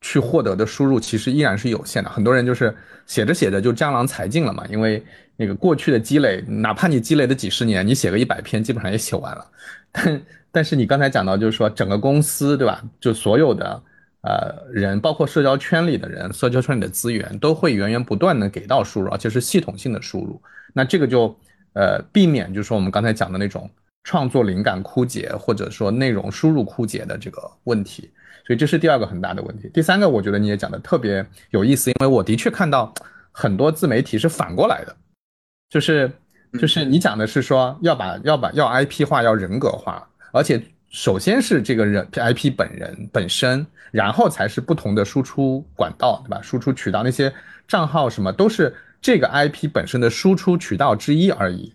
[0.03, 2.73] 去获得的输入其实依然是有限的，很多人就是
[3.07, 4.65] 写着写着就江郎才尽了嘛。
[4.71, 5.03] 因为
[5.35, 9.45] 那个过去的积累，哪怕你积累的几十年，你写个一百篇基本上也写完了。
[9.91, 12.81] 但但是你刚才讲到，就是说整个公司对吧？
[13.01, 13.83] 就所有的
[14.23, 20.41] 呃人，包括社交圈里的人，社交圈里的资源都会源源不断的给到输入，而且是系统性的输入。
[20.73, 21.37] 那这个就。
[21.73, 23.71] 呃，避免就是说我们刚才讲的那种
[24.03, 28.11] 创作灵感枯竭，或者说内容输入枯竭的这个问题。
[28.45, 29.71] 所以这是第二个很大的问题。
[29.73, 32.93] 第三个，我觉得你也讲的特别有意思，因为我的确看到
[33.31, 34.97] 很多自媒体是反过来的，
[35.69, 36.11] 就是
[36.61, 46.43] 就是你讲的是说要把要把要 IP 化，要人格化，而且首先是这个人 IP 本人本身，然后才是不同的输出管道，对吧？
[46.43, 47.33] 输出渠道那些
[47.67, 51.73] 账号什么都是这个 IP 本身的输出渠道之一而已。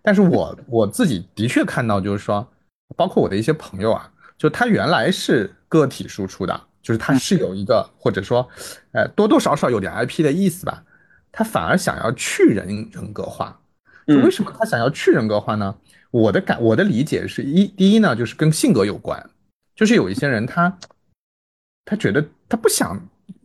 [0.00, 2.48] 但是我我自己的确看到，就是说，
[2.96, 4.08] 包括我的一些朋友啊。
[4.38, 8.48] 就他原来是个体输出的，就是他是有一个或者说，
[8.90, 10.82] 呃，多多少少有点 IP 的意思吧。
[11.30, 13.56] 他反而想要去人人格化。
[14.04, 15.72] 就为什么他想要去人格化呢？
[16.12, 19.20] 我的感我的理解是一第一呢，就是跟性格有关。
[19.74, 20.78] 就是有一些人他
[21.84, 22.96] 他觉得他不想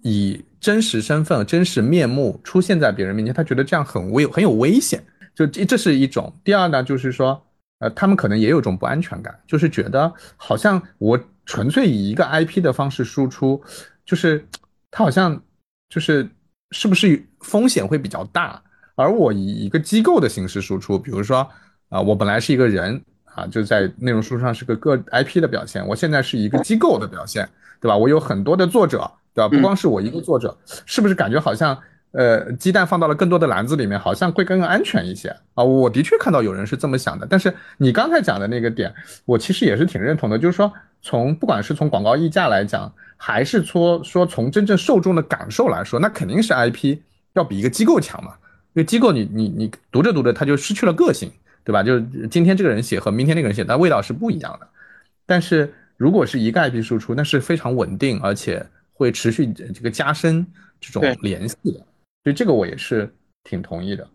[0.04, 5.04] 以真实身份、真实面目出现在别人面前，他觉得这样很危很有危险。
[5.34, 6.32] 就这这是一种。
[6.44, 7.42] 第二呢，就是说。
[7.80, 13.62] 呃，他们可能也有种不安全感，就是觉得好像我纯粹以一个 IP 的方式输出，
[14.04, 14.44] 就是
[14.90, 15.40] 他好像
[15.88, 16.28] 就是
[16.72, 18.60] 是不是风险会比较大？
[18.96, 21.48] 而我以一个机构的形式输出，比如说
[21.90, 27.48] 啊，我本来是一个人啊，就在内容输出上是个个 IP 的表现，我现在是一个机构的表现，
[27.80, 27.96] 对吧？
[27.96, 29.50] 我有很多的作者，对吧？
[29.50, 31.78] 不光是我一个作者，是不是感觉好像？
[32.12, 35.64] 呃，鸡蛋放到了更多的篮子里面，好像会更安全一些啊！
[35.64, 38.92] 我的确看到有人是这么想的，但是你刚才讲的那个点，
[39.26, 40.72] 我其实也是挺认同的，就是说，
[41.02, 46.98] 从不管是从广告溢价来讲，还是说说从真正受众的感受来说，那肯定是 IP
[47.34, 48.32] 要比一个机构强嘛。
[48.74, 51.30] 因为机构你你你读着读着，它就失去了个性，
[51.68, 51.84] 对吧？
[51.84, 54.66] 就是今天这个人写和明天那个人写，但味道是不一样的。
[55.26, 60.48] 但是如果是一个 IP 输出，那是非常稳定，而且会持续这个加深
[60.80, 61.74] 这种联系的。
[62.24, 64.08] 所以这个我也是挺同意的。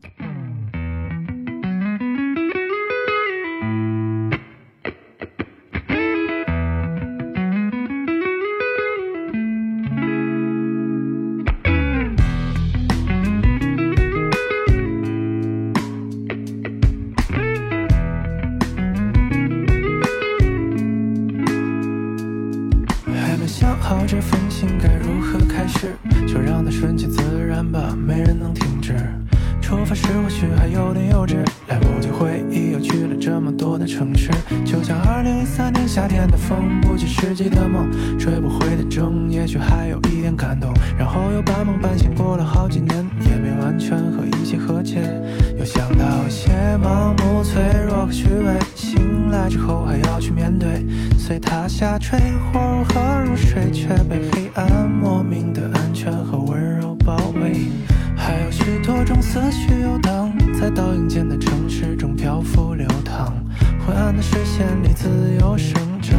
[65.23, 66.19] 自由生长，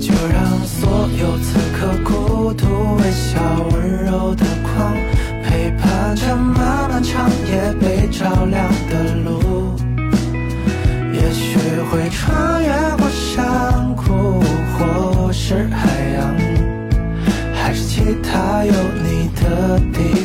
[0.00, 3.38] 就让所有此刻孤独微笑
[3.70, 4.92] 温柔的光，
[5.44, 9.76] 陪伴着漫漫长夜被照亮的路，
[11.12, 11.56] 也许
[11.92, 14.42] 会穿越过山谷
[14.76, 16.34] 或是海洋，
[17.54, 18.72] 还是其他有
[19.04, 20.23] 你的地方。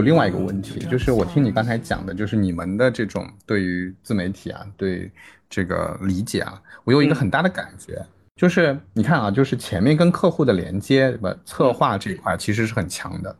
[0.00, 5.10] 另外一个问题就是，我听你刚才讲的，就是你们的这种对于自媒体啊，对
[5.50, 8.02] 这个理解啊，我有一个很大的感觉，
[8.34, 13.36] 就是你看啊，就是前面跟客户的连接，对吧策划这一块其实是很强的，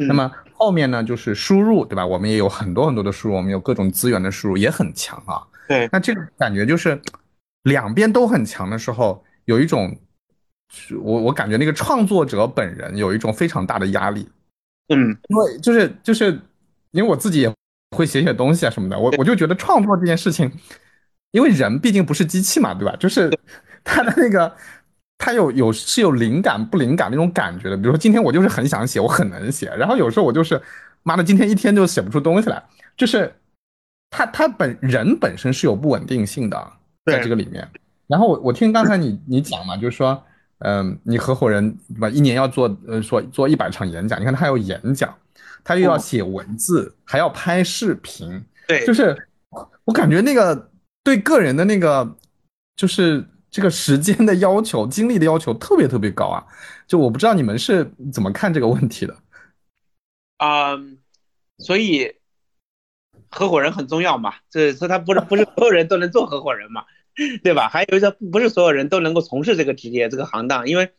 [0.00, 2.04] 那么后面呢，就是输入，对吧？
[2.04, 5.40] 我们也有很多很多的输入，我们有各种资源的输入也很强啊。
[5.66, 7.00] 对，那这个感觉就是
[7.62, 9.96] 两边都很强的时候，有一种，
[11.02, 14.28] 我我感觉那个创作者本人有一种非常大的压力。
[14.88, 16.38] 嗯，因为就是就是，
[16.90, 17.52] 因为我自己也
[17.96, 20.52] 会写写东西啊什么的，我我就觉得创作这件事情，
[21.30, 22.94] 因为人毕竟不是机器嘛，对吧？
[22.96, 23.30] 就是
[23.82, 24.54] 他的那个，
[25.16, 27.76] 他有有是有灵感不灵感那种感觉的。
[27.78, 30.60] 比如说今天我就是很想写，我很能写，然后有时候我就是
[31.02, 32.62] 妈的今天一天就写不出东西来，
[32.96, 33.34] 就是
[34.14, 36.72] 他他本人本身是有不稳定性的，
[37.04, 37.68] 在这个里面。
[38.06, 40.22] 然后我我听刚才你 你讲嘛，就是说。
[40.60, 42.08] 嗯，你合伙人对吧？
[42.08, 45.14] 一年要做呃，说做一百场演讲，你看他还要演讲，
[45.62, 49.14] 他又要写文字，还要拍视频，对，就是
[49.84, 50.70] 我感觉那个
[51.02, 52.16] 对个人的那个
[52.76, 56.46] 就是这个时间的要求、精力的要求特别特别高啊！
[56.86, 59.14] 就我不知道你们是怎么看这个问题的
[60.38, 60.78] 啊？
[61.58, 62.10] 所以
[63.34, 64.34] 合伙人很重要嘛？
[64.48, 66.84] 这说他不是不是所有人都能做合伙人嘛？
[67.42, 67.68] 对吧？
[67.68, 70.90] 还有一个不是所有人都能够从事这个职业这个行当，因为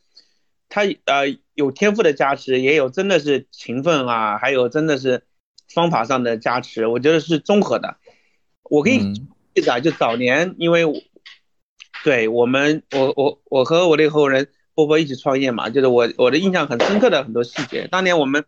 [0.68, 5.24] 他呃有天赋的加持，也有真的是勤奋啊，还有真的是
[5.72, 7.96] 方法上的加持，我觉得是综合的。
[8.62, 9.12] 我可以
[9.54, 10.84] 记得，就早年因为
[12.02, 17.88] 对我们我我我和我的合伙人波波一起创业嘛，就是我我的印象很深刻的很多细节。
[17.90, 18.44] 当年我们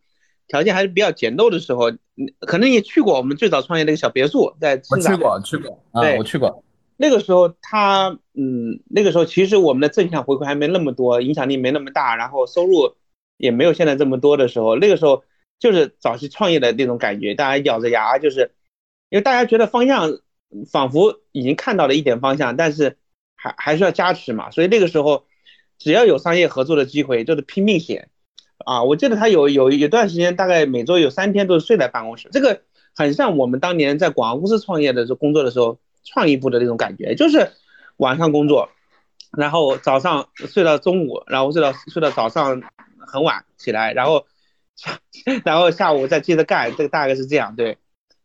[0.48, 1.92] 条件还是比较简陋的时候，
[2.40, 6.64] 可能也去过我们最早创业那个小别墅，在我去过去过啊，我去过。
[6.96, 12.96] 那个时候他嗯，那个时候其实我们的正向回馈还没那么多，影响力没那么大，然后收入
[13.36, 15.22] 也没有现在这么多的时候，那个时候
[15.60, 18.50] 就是早期创业的那种感觉，大家咬着牙就是，
[19.10, 20.18] 因为大家觉得方向
[20.72, 22.96] 仿佛已经看到了一点方向，但是
[23.36, 25.26] 还还是要加持嘛，所以那个时候
[25.78, 28.08] 只要有商业合作的机会，就是拼命写
[28.64, 28.82] 啊。
[28.84, 32.62] 我记得他有有有段时间，大概每周有三天都是睡在办公室，这个
[32.94, 35.78] 很像我们当年在广告公司创业的时候工作的时候。
[36.04, 37.50] 创意部的那种感觉，就是
[37.98, 38.70] 晚上工作，
[39.36, 42.62] 然后早上睡到中午，然后睡到睡到早上
[42.98, 44.24] 很晚起来，然后
[45.44, 47.76] 然后下午再接着干，这个大概是这样，对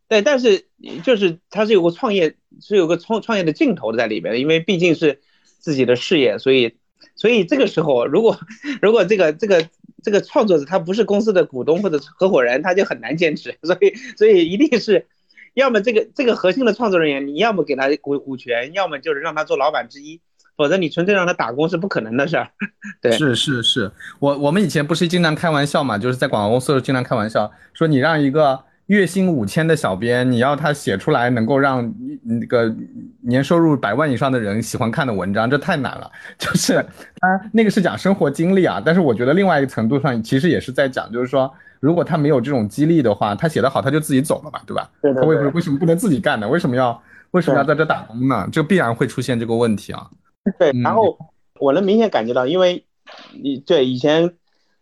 [0.07, 0.67] 对，但是
[1.03, 5.21] 就是它是有个创业，是有个创创业的劲头在里边，因为毕竟是
[5.59, 6.77] 自己的事业，所以
[7.15, 8.39] 所以这个时候，如果
[8.81, 9.67] 如果这个这个
[10.03, 15.07] 这个创作者他不是公司的股东或者合伙人，他就很难坚持， 所以所以一定是。
[15.55, 20.19] 要么这个这个核心的创作人员，你要么给他股股权，要么就是让他做老板之一，
[20.57, 22.49] 否则你纯粹让他打工是不可能的事儿。
[22.99, 31.93] 对，是是是，我我们以前不是经常开玩笑嘛，就是在广告公司经常开玩笑，说你让一个月薪五千的小编，你要他写出来能够让
[32.23, 32.73] 那个
[33.21, 36.11] 年收入百万以上的人喜欢看的文章，这太难了。
[36.37, 36.73] 就是
[37.19, 41.51] 他那个是讲生活经历啊，但是我觉得另外一个程度上其实也是在讲，就是说。
[41.79, 44.89] 如果他没有这种激励的话，他写得好他就自己走了嘛，对吧？
[45.01, 46.47] 他为什么为什么不能自己干呢？
[46.47, 46.97] 为什么要
[47.31, 48.47] 为什么要在这打工呢？
[48.53, 50.09] 这必然会出现这个问题啊。
[50.57, 51.17] 对，然后
[51.59, 52.85] 我能明显感觉到，因为
[53.33, 54.33] 你对以前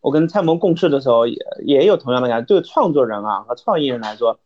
[0.01, 2.45] 我跟蔡萌共事的时候，也也有同样的感觉。
[2.45, 4.39] 对创作人啊和创意人来说，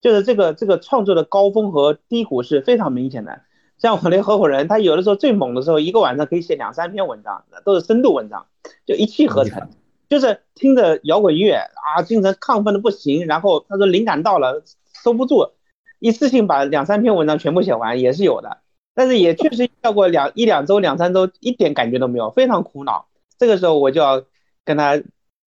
[0.00, 3.42] 就是这个这个创作的高峰和低谷是非常明显的。
[3.78, 8.46] 像我 那合伙人，他有的时候最猛的时候，一个晚上可以写两三篇文章，都是深度文章，
[8.86, 9.68] 就一气呵成。
[10.08, 13.26] 就是听着摇滚乐啊，精神亢奋的不行。
[13.26, 14.62] 然后他说灵感到了，
[15.02, 15.52] 收不住，
[15.98, 18.58] 一次性把两三篇文章全部写完也是有的。
[18.94, 23.06] 但是也确实要过两一两周、两三周，一点感觉都没有，非常苦恼。
[23.38, 24.22] 这个时候我就要
[24.64, 25.02] 跟他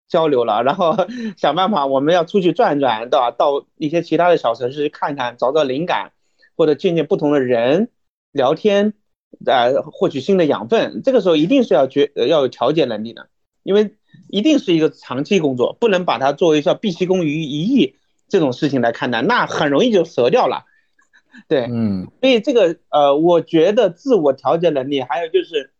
[0.08, 0.96] 交流了，然后
[1.36, 3.30] 想办法，我们要出去转转，对吧？
[3.30, 6.12] 到一些其他的小城市看看，找找灵感，
[6.56, 7.90] 或者见见不同的人，
[8.32, 8.94] 聊天，
[9.46, 11.02] 呃，获取新的养分。
[11.02, 13.28] 这个时候一定是要决要有调节能力的，
[13.62, 13.94] 因为。
[14.28, 17.96] 一定是一个长期工作，不能把它作为像毕其功于一役
[18.28, 20.64] 这种事情来看待，那很容易就折掉了。
[21.48, 25.72] 对，嗯，所以这个呃，我觉得自我调节能力，还有就是，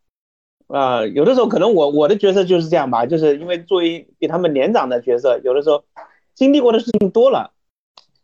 [0.73, 5.83] 呃，有的时候可能我我的角色就是这样吧，就是因为作为比他们年长的角色，有的时候
[6.33, 7.51] 经历过的事情多了，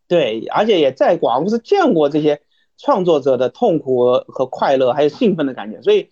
[0.07, 2.41] 对，而且也在广告公司见过这些
[2.77, 6.09] 创作者的痛苦和快乐，还有兴奋的感觉，所以。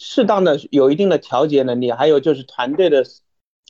[0.00, 3.02] 适当的有一定的调节能力，还有就是团队的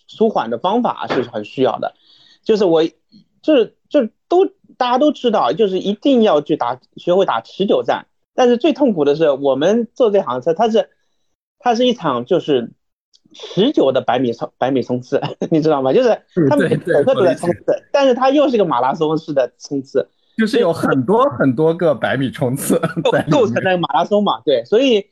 [0.07, 1.94] 舒缓的方法是很需要的。
[2.42, 2.85] 就是我，
[3.40, 4.44] 就是就都
[4.77, 8.09] 大家都知道，就是一定要去打，学会打持久战。
[8.35, 10.90] 但是最痛苦的是，我们做这行车，它是
[11.59, 12.71] 它是一场就是
[13.33, 15.92] 持久的百米冲百米冲刺， 你知道吗？
[15.92, 16.09] 就是
[16.49, 22.81] 他每每个都在冲刺，但是它又是个马拉松式的冲刺，就是有很多很多个百米冲刺
[23.31, 24.40] 构成的马拉松嘛。
[24.44, 25.07] 对，所以。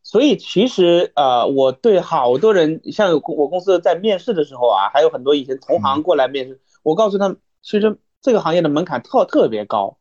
[0.00, 9.98] 所以其实呃，我对好多人，像我公司在面试的时候啊，还有很多以前同行过来面试，我告诉他们，其实这个行业的门槛特特别高，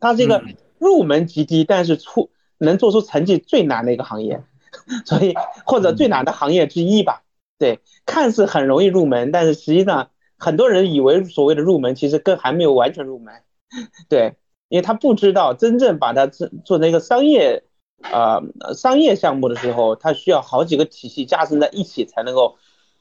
[0.00, 0.42] 它是一个
[0.78, 4.42] 入门极低，但是出能做出成绩最难的一个行业，
[5.06, 7.22] 所以或者最难的行业之一吧。
[7.58, 13.34] 对，看似很容易入门，但是实际上很多人以为所谓的入门，其实更还没有完全入门。
[14.08, 14.34] 对，
[14.68, 17.64] 因为他不知道真正把它做做成一个商业。
[18.02, 18.42] 呃，
[18.74, 22.56] 商业项目的时候，它需要好几个体系加深在一起才能够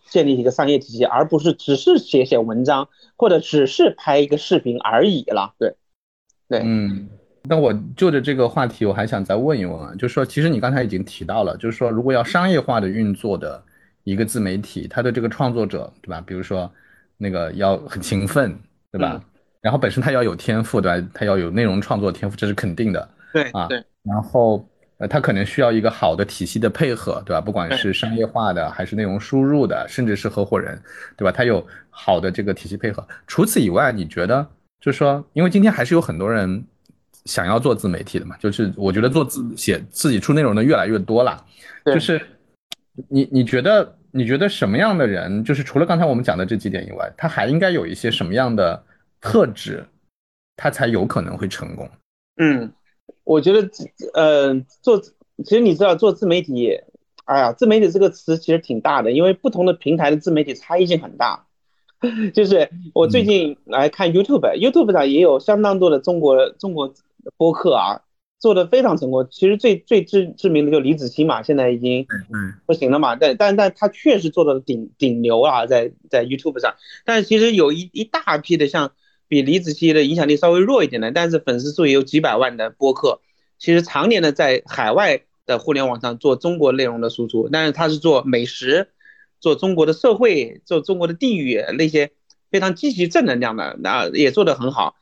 [0.07, 2.87] 建立一个商业体系，而不是只是写写文章
[3.17, 5.55] 或者只是拍一个视频而已了。
[5.57, 5.73] 对，
[6.47, 7.09] 对，嗯。
[7.43, 13.61] 那我就着这个话题，我还想再问一问啊，就是说，其实你刚才已经提到了，就是说，如果要商业化的运作的
[14.03, 16.21] 一个自媒体，它的这个创作者，对吧？
[16.25, 16.71] 比如说
[17.17, 18.57] 那个要很勤奋，
[18.91, 19.21] 对吧？
[19.61, 21.07] 然后本身他要有天赋，对吧？
[21.13, 23.09] 他要有内容创作天赋，这是肯定的。
[23.33, 23.83] 对啊，对。
[24.03, 24.67] 然后。
[24.97, 27.41] 呃，他可能需要一个好的体系的配合，对吧？
[27.41, 30.79] 不管是商业化的，还是内容输入的，甚至是合伙人，
[31.17, 31.31] 对吧？
[31.31, 33.03] 他有好的这个体系配合。
[33.25, 34.47] 除此以外，你觉得，
[34.79, 36.63] 就是说，因为今天还是有很多人
[37.25, 41.45] 想要做自媒体的嘛，就是我觉得做自写自己出内容的越来越多了，
[41.85, 42.21] 就是
[43.07, 48.83] 你你觉得你觉得什么样的人，就是除了刚才我们讲的这几点以外，他还应该有一些什么样的
[49.19, 49.85] 特质，
[50.55, 51.89] 他才有可能会成功？
[52.37, 52.71] 嗯，
[53.23, 53.69] 我觉得
[54.13, 56.79] 呃做其实你知道做自媒体，
[57.25, 61.45] 哎呀，自媒体这个词其实挺大的，因为不同的平台的自媒体差异性很大。
[62.33, 66.91] 就是我最近来看 YouTube，YouTube 上也有相当多的中国中国
[67.37, 68.01] 播客啊，
[68.39, 69.27] 做的非常成功。
[69.31, 72.05] 其实最最知知名的就李子柒嘛，现在已经
[72.65, 73.15] 不行了嘛。
[73.15, 76.75] 但但但他确实做到了顶顶流啊，在在 YouTube 上。
[77.05, 78.91] 但是其实有一一大批的像
[79.27, 83.21] 比李子柒的影响力稍微弱一点的，但是粉丝数也有几百万的播客，
[83.57, 88.89] 其实常年的在海外的互联网上做中国内容的输出，但是他是做美食。
[89.39, 92.11] 做中国的社会，做中国的地域那些
[92.51, 94.97] 非常积极正能量的，那也做得很好。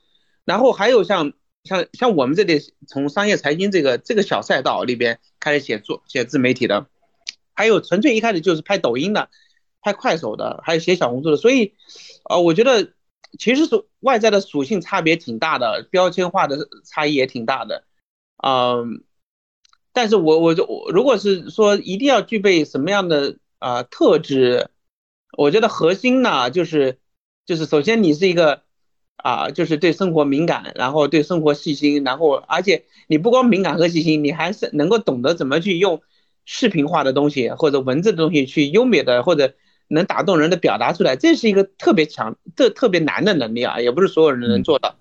[0.45, 6.87] 然后还有像像像我们这里从商业财经这个这个小赛道里边开始写作写自媒体的，
[7.53, 9.29] 还有纯粹一开始就是拍抖音的，
[9.81, 11.37] 拍快手的，还有写小红书的。
[11.37, 11.73] 所以，
[12.29, 12.93] 呃，我觉得
[13.37, 17.83] 其实是外在的属性差别挺大的，标签化的差异也挺大的。
[18.43, 19.03] 嗯，
[19.93, 23.37] 但是我我就我如果是说一定要具备什么样的？
[23.59, 24.69] 啊，特质，
[25.37, 26.97] 我觉得核心呢，就是
[27.45, 28.63] 就是首先你是一个
[29.23, 36.01] 啊，就是对生活敏感，然后对生活细心，然后而且你不光敏感和细心，你还是能够懂得怎么去用
[36.45, 39.53] 视频化的东西或者文字的东西去优美的或者
[39.87, 44.95] 能打动人的表达出来，这是一个特别强、特特别难的能力啊，也不是所有人能做到。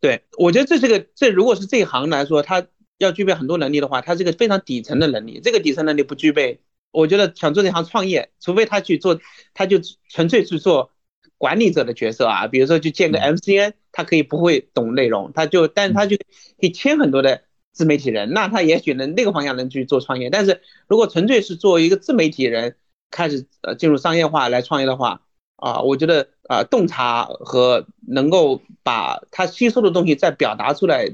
[0.00, 2.66] 对我觉得这是个这如果是这一行来说，他
[2.98, 6.60] 要具备很多能力的话，他是个非常底层的能力，这个底层能力不具备。
[6.90, 9.20] 我觉得想做这行创业，除非他去做，
[9.54, 9.78] 他就
[10.08, 10.90] 纯粹去做
[11.38, 12.46] 管理者的角色啊。
[12.46, 16.24] 比如说去建个 MCN，他可以不会懂内容，他就，但是他就可
[16.58, 20.28] 以签很多的自媒体人，那他也许能那个方向能去做创业。
[20.28, 22.76] 但是如果纯粹是作为一个自媒体人
[23.10, 25.22] 开始呃进入商业化来创业的话，
[25.56, 31.08] 啊，我觉得啊洞察和能够把他吸收的东西再表达出来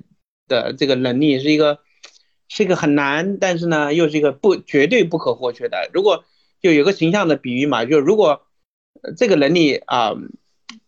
[0.49, 1.79] 的这个能力是一个。
[2.47, 5.91] 是一个很难，但是呢，又是一个不绝对不可或缺的。
[5.95, 6.25] 如果
[6.61, 8.43] 就有个形象的比喻嘛，就如果
[9.17, 10.13] 这个能力啊，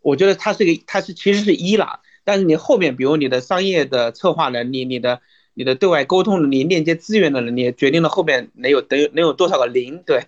[0.01, 2.01] 我觉得它是个，它是其实是一啦。
[2.25, 5.21] 但是你后面，比如你的商业的策划能力，你的
[5.55, 10.03] 你的对外沟通能力，链接资源的能力，决定了后面能有等能有多少个零。
[10.05, 10.25] 对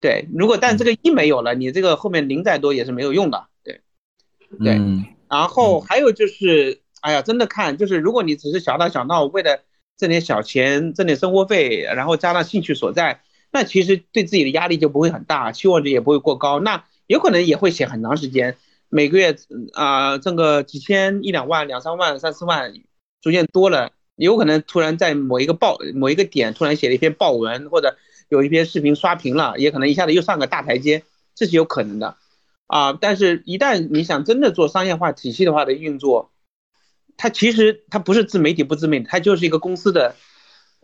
[0.00, 3.46] 对，如果但这个一没有了，你这个后面零再多也是没有用的。
[3.62, 3.80] 对
[4.58, 4.80] 对，
[5.28, 9.62] 然后还有就是，哎呀，真的看就是，如果你只是小打小闹，为了
[9.96, 13.22] 挣点小钱，挣点生活费，然后加上兴趣所在，
[13.52, 16.60] 那其实对自己的压力就不会很大，期望值也不会过高。
[16.60, 18.56] 那有可能也会写很长时间，
[18.88, 19.36] 每个月
[19.74, 22.74] 啊挣个几千、一两万、两三万、三四万，
[23.20, 27.96] 逐渐多了，有可能突然在某一个报某一个点突然写了一篇报文，或者
[28.28, 31.04] 有一篇视频刷屏了，也可能一下子又上个大台阶，
[31.34, 32.16] 这是有可能的
[32.66, 32.92] 啊。
[33.00, 36.32] 但是，一旦你想真的做商业化体系的话的运作，
[37.16, 40.16] 它其实它不是自媒体不自媒体，它就是一个公司的，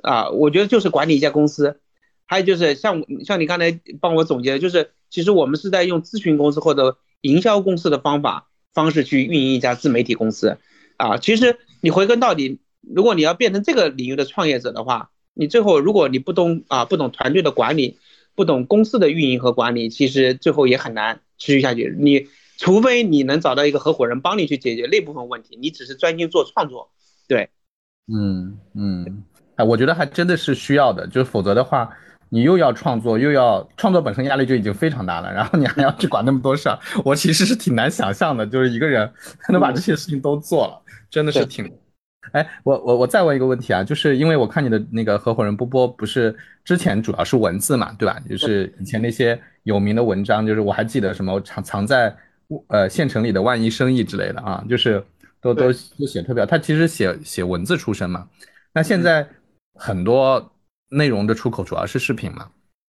[0.02, 1.80] 啊，我觉得就是管理一家公司，
[2.26, 10.58] 还有就是像像你刚才帮我总结的，就是其实我们是在用咨询公司或者营销公司的方法方式去运营一家自媒体公司，
[10.96, 17.98] 啊，其实你回根到底，如果你要变成这个领域的创业者的话，你最后如果你不懂啊，不懂团队的管理，
[18.34, 22.28] 不懂公司的运营和管理，其实最后也很难持续下去，你。
[22.58, 26.92] 除非你能找到一个合伙人帮你去解决那部分问题，你只是专心做创作，
[27.26, 27.48] 对，
[28.06, 29.24] 嗯嗯，
[29.56, 31.90] 哎，我觉得还真的是需要的，就否则的话，
[32.32, 39.08] 你又要创作，又要创作本身压力就已经非常大了，然后你还要去管那么多事儿，我其实是挺难想象的，就是一个人
[39.50, 41.70] 能把这些事情都做了， 真的是挺。
[42.32, 48.18] 哎，我我我再问一个问题啊，就是因为我看你的那个合伙人波波不是之前主要是文字嘛，对吧？
[48.28, 52.16] 就是以前那些有名的文章，就是我还记得什么藏藏在。
[52.68, 55.02] 呃，县城里的万亿生意之类的啊，就是
[55.40, 56.46] 都都都写特别好。
[56.46, 58.28] 他其实写写文字出身嘛。
[58.74, 59.26] 那现在
[59.76, 60.52] 很多
[60.92, 62.48] 内容的出口主要是视频嘛。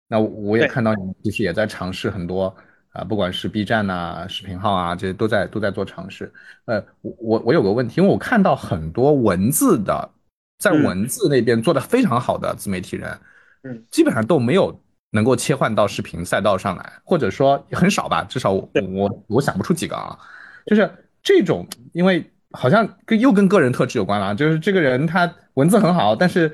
[0.08, 2.54] 那我也看到你其实也在尝试很多
[2.90, 6.32] 啊，不管是 B 站呐、视频号啊，这些都在都在做尝试。
[6.66, 10.10] 呃，我我我有个问题，因为我看到很多文字的，
[10.58, 13.18] 在文字那边做的非常好的自媒体人，
[13.62, 14.78] 嗯，基本上都没有。
[15.14, 20.18] 能够切换到视频赛道上来，或者说很少吧，至少我我我想不出几个啊。
[20.64, 20.90] 就是
[21.22, 26.50] 这种，因为好像跟又跟个人特质有关了，就是这个人他文字很好，但是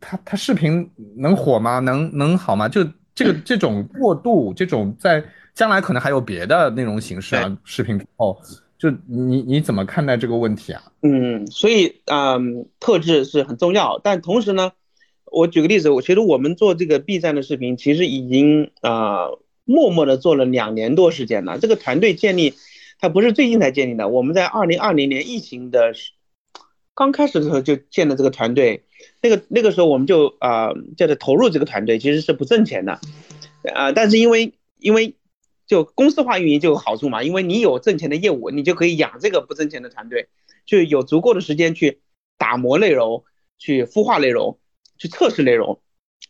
[0.00, 1.78] 他他视频能火吗？
[1.78, 2.68] 能能好吗？
[2.68, 5.24] 就这个 这种过渡，这种在
[5.54, 8.36] 将来可能还有别的内容形式啊，视频哦，
[8.78, 10.82] 就你你怎么看待这个问题啊？
[11.02, 14.72] 嗯，所以嗯，特质是很重要，但同时呢，
[15.24, 19.26] 我举个例子，我其实我们做这个 B 站的视频，其实已经啊
[19.64, 21.58] 默默的做了两年多时间了。
[21.58, 22.54] 这个团队建立，
[23.00, 25.92] 它不是最近才建立的，我们在二零二零年疫情的
[26.94, 28.84] 刚开始的时候就建了这个团队，
[29.20, 33.00] 那个那个时候我们就啊叫做投入这个团队，其实是不挣钱的，
[33.74, 35.14] 啊，但是因为因为
[35.66, 40.28] 就公司化运营就有好处嘛，因为你有挣钱的业务，你就可以养这个不挣钱的团队，
[40.64, 42.00] 就有足够的时间去
[42.38, 43.24] 打磨内容、
[43.58, 44.58] 去孵化内容、
[44.98, 45.80] 去测试内容。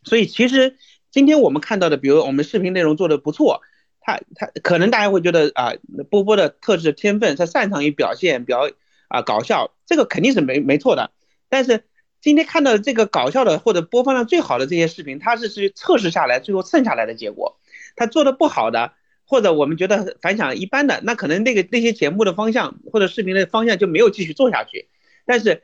[0.05, 0.77] 所以其实
[1.11, 3.61] 今天我们看到的，比如我们视频内容做的不错，
[4.01, 5.75] 他他可能大家会觉得啊，
[6.11, 8.71] 波波的特质天分，他擅长于表现表
[9.09, 11.13] 啊搞笑，这个肯定是没没错的。
[11.49, 11.85] 但是
[12.29, 17.59] 今天看到这个搞笑的或者播放量最好的这些视频，它是去测试下来最后剩下来的结果，
[17.97, 18.93] 他做的不好的。
[19.25, 24.89] 或者我们觉得反响一般的，那可能那个那些节目的方向或者视频的方向就没有继续做下去。
[25.25, 25.63] 但是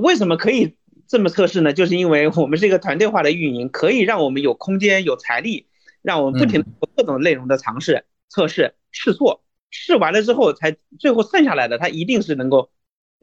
[0.00, 0.76] 为什么可以
[1.08, 1.72] 这么测试呢？
[1.72, 5.66] 就是因为我们是一个团队化的运营，可以让我们有空间、有财力，
[6.02, 9.42] 让我们不停做各种内容的尝试、测试、试错。
[9.70, 12.70] 试完了之后，才最后剩下来的，它一定是能够，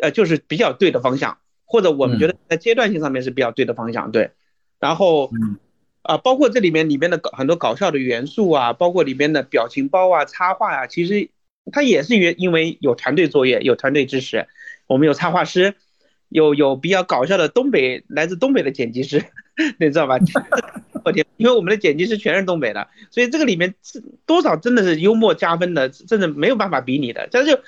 [0.01, 1.37] 呃，就是比较对的方向，
[1.71, 4.11] 或者我们觉得在阶段性上面是比较对的方向。
[4.11, 4.31] 对，
[4.79, 5.31] 然后。
[6.03, 11.29] 啊，包括这里面里面的搞很多搞笑的元素啊，包括里面的表情包啊、插画啊，其实
[11.71, 14.47] 它也是因因为有团队作业，有团队支持，
[14.87, 15.75] 我们有插画师，
[16.27, 19.23] 有有比较搞笑的东北来自东北的剪辑师，
[19.77, 20.17] 你知道吧？
[21.05, 27.29] 我天，因为我们的剪辑师全是东北的，所以这个里面是多少真的是幽默加分的，真的没有办法比拟的。
[27.31, 27.59] 他就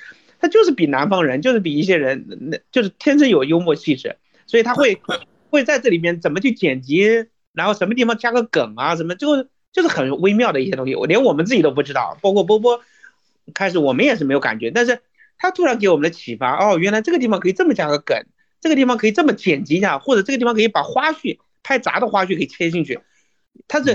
[0.43, 5.01] 他就是比南方人，就是比一些人，那就是天生有幽默气质，所以他会
[5.49, 7.27] 会在这里面怎么去剪辑。
[7.53, 12.17] 然后什么地方加个梗啊，什么就就是很微妙的一些东西，我连我们自己都不知道。
[12.21, 12.81] 包括波波，
[13.53, 14.99] 开始我们也是没有感觉，但是
[15.37, 18.17] 他突然给我们的启发，哦，原来这个地方可以这么加个梗，
[18.59, 22.99] 这个地方可以这么剪辑一下，或者这个地方可以把花絮拍杂的花絮给切进去。
[23.69, 23.93] 他是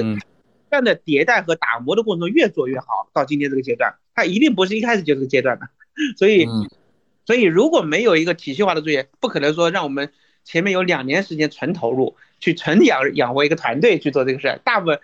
[0.70, 5.68] 这样的迭代和打磨的过程中越做越好，到今天这个阶段，他一定不是一开始就这个阶段的。
[6.16, 6.46] 所以，
[7.26, 10.12] 所以如果没有一个体系化的作业，不可能说让我们
[10.44, 12.16] 前面有两年时间纯投入。
[12.40, 15.00] 去纯养养活一个团队去做这个事儿，大部分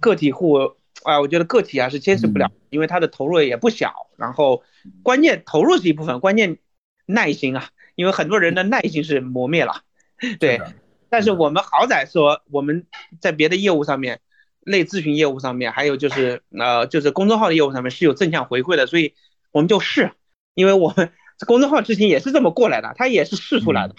[0.00, 0.54] 个体户
[1.02, 4.08] 啊，我觉得个体啊是坚持不了，因为他的投入也不小。
[4.16, 4.62] 然后
[5.02, 6.56] 关键投入是一部分，关键
[7.04, 9.82] 耐心啊，因为很多人的耐心是磨灭了。
[10.40, 10.62] 对，
[11.10, 12.86] 但是我们好歹说我们
[13.20, 14.20] 在别的业务上面，
[14.62, 19.12] 类咨询业务上面，还有就是呃就是公众号的业务上面是有正向回馈的，所以
[19.50, 20.12] 我们就试，
[20.54, 21.10] 因为我们
[21.46, 23.94] 公众号之前也是这么过来的，他也是试出来的，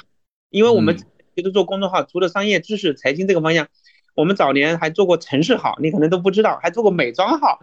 [0.50, 0.98] 因为我们。
[1.36, 3.68] 其实做公众号，除了商业知识、财经这个方向，
[4.14, 7.58] 我们早年还做过城市号，你可能都不知道，还做过美妆号。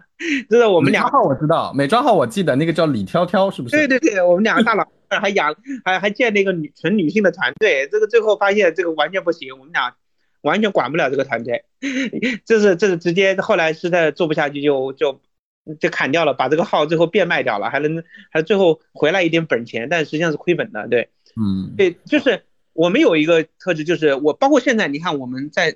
[0.49, 3.77] 这是我们两号我知道，美妆号我记得那个叫李挑挑，是不是？
[3.77, 4.85] 对对对，我们两个大佬
[5.21, 7.87] 还养，还还建了一个女纯女性的团队。
[7.89, 9.95] 这个最后发现这个完全不行，我们俩
[10.41, 11.63] 完全管不了这个团队。
[12.45, 15.21] 这是这是直接后来实在做不下去，就就
[15.79, 20.87] 就砍掉了，把这个号最后变卖掉了，还能还最后回来一点本钱，但实际上是亏本的。
[20.87, 22.43] 对，嗯，对，就是。
[22.73, 25.75] 我们有一个特质，就是我包括现在，你看我们在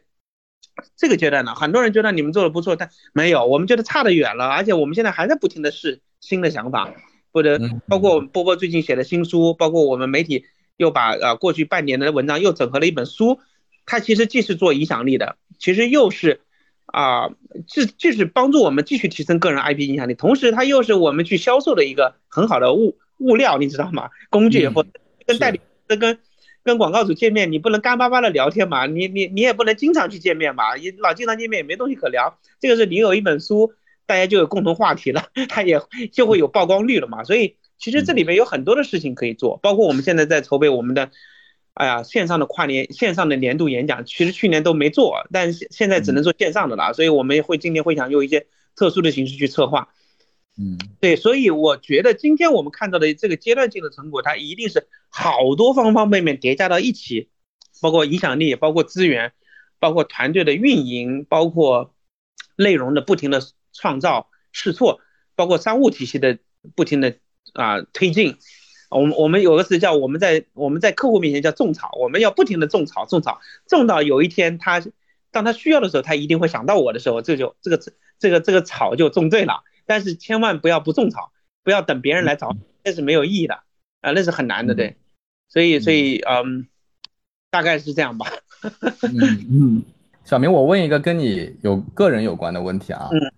[0.95, 4.45] 这个阶段呢，很多人觉得你们做的不错，但没有，我们觉得差得远了。
[4.45, 6.95] 而且我们现在还在不停的试新的想法，
[7.33, 7.59] 或者
[7.89, 10.45] 包括波波最近写的新书，包括我们媒体
[10.77, 13.41] 又把呃过去半年的文章又整合了一本书，
[13.85, 16.39] 它其实既是做影响力的，其实又是
[16.85, 17.29] 啊，
[17.67, 24.09] 这这是帮助我们继续提升个人 IP 影响力，同时它又是我们去销售的一个很好的物物料，你知道吗？
[24.29, 24.85] 工具或
[25.25, 26.17] 跟代理这跟。
[26.65, 28.87] 跟广告主见面，你不能干巴巴的聊天嘛？
[28.87, 30.75] 你你你也不能经常去见面嘛？
[30.77, 32.39] 也老经常见面也没东西可聊。
[32.59, 33.73] 这个是你有一本书，
[34.07, 35.79] 大家就有共同话题了，它也
[36.11, 37.23] 就会有曝光率了嘛。
[37.23, 41.11] 所以其实这里面有很多的事情可以做，包括我们现在在筹备我们的，
[41.75, 46.93] 哎呀，线上的跨年线上的年度演讲，其实去年都没做，但是现在只能做线上的了。
[46.93, 48.47] 所以我们会今年会想用一些
[48.77, 49.89] 特殊的形式去策划。
[50.57, 57.27] 嗯，对，所以我觉得今天我们看到的这个阶段性的成果，它一定是好多方方面面叠加到一起，
[57.81, 59.33] 包括影响力，包括资源，
[59.77, 61.93] 包括团队的运营，包括
[62.55, 63.41] 内容的不停的
[63.73, 65.01] 创造试错，
[65.35, 66.39] 包括商务体系的
[66.73, 67.17] 不停的
[67.51, 68.37] 啊推进。
[68.89, 74.81] 我们我们有个词叫我们在我们在客户面前叫种草，我们要不停的种草种草，种到有一天他
[75.31, 77.79] 当他需要的时候，他一定会想到我的时候，这就这个
[78.19, 79.63] 这个这个草就种对了。
[79.85, 81.31] 但是千万不要不种草，
[81.63, 83.59] 不要等别人来找，那是没有意义的
[84.01, 84.95] 啊，那是很难的，对。
[85.47, 86.67] 所以，所以，嗯，
[87.51, 88.25] 大概是这样吧。
[89.03, 89.83] 嗯嗯，
[90.23, 93.31] 小明，我问一个跟你有个人有关的问题啊，嗯，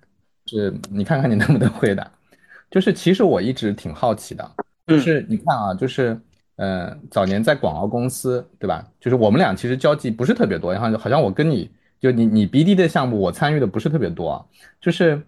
[0.45, 2.09] 是你看看你能不能回答。
[2.71, 4.49] 就是其实我一直挺好奇的，
[4.88, 6.17] 就是你看啊，就是
[6.55, 8.83] 呃，早年在广告公司，对吧？
[8.99, 11.69] 就是我们俩其实交际不是特别多，然后好像我跟你
[11.99, 14.45] 就你你 BD 的项目我参与的不是特别多啊，
[14.79, 15.21] 就是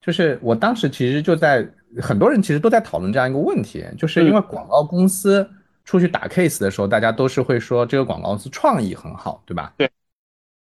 [0.00, 1.66] 就是我当时其实就在
[2.02, 5.48] 很多人其实都在讨论这样一个问题，就是因为广告公司
[5.84, 9.72] 出去打 case 的时候，大家都是会说这个广告公司创意很好，对吧？
[9.76, 9.88] 对。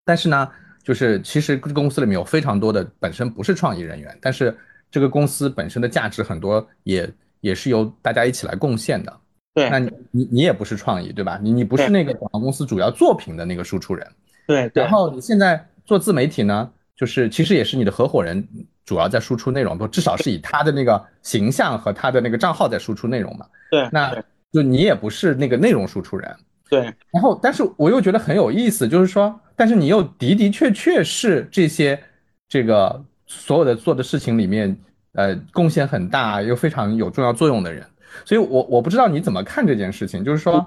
[0.04, 0.48] 但是呢，
[0.82, 4.54] 就是其实公司里面有非常多的本身不是创意人员，但是。
[4.92, 7.08] 这个公司本身的价值很多，也
[7.40, 9.16] 也是由大家一起来贡献的。
[9.54, 11.38] 对，那你你你也不是创意，对吧？
[11.42, 14.06] 你你不是那个广告公司主要作品的那个输出人。
[14.46, 14.70] 对。
[14.74, 18.46] 然后你现在做自媒体呢，就是其实也是你的合伙人
[18.84, 23.46] 主要在输出内容，不至少是以他的那个形象和他的那个账号在输出内容嘛。
[23.70, 23.88] 对。
[23.90, 24.14] 那
[24.52, 26.36] 就你也不是那个内容输出人。
[26.68, 26.82] 对。
[27.10, 32.00] 然后，但是我又觉得很有意思，就是说，但是你又的的确确是这些
[32.48, 33.04] 这个。
[33.32, 34.76] 所有的做的事情里面，
[35.12, 37.84] 呃，贡献很大又非常有重要作用的人，
[38.24, 40.64] 所以我我不知道你怎么看这件事情，就是说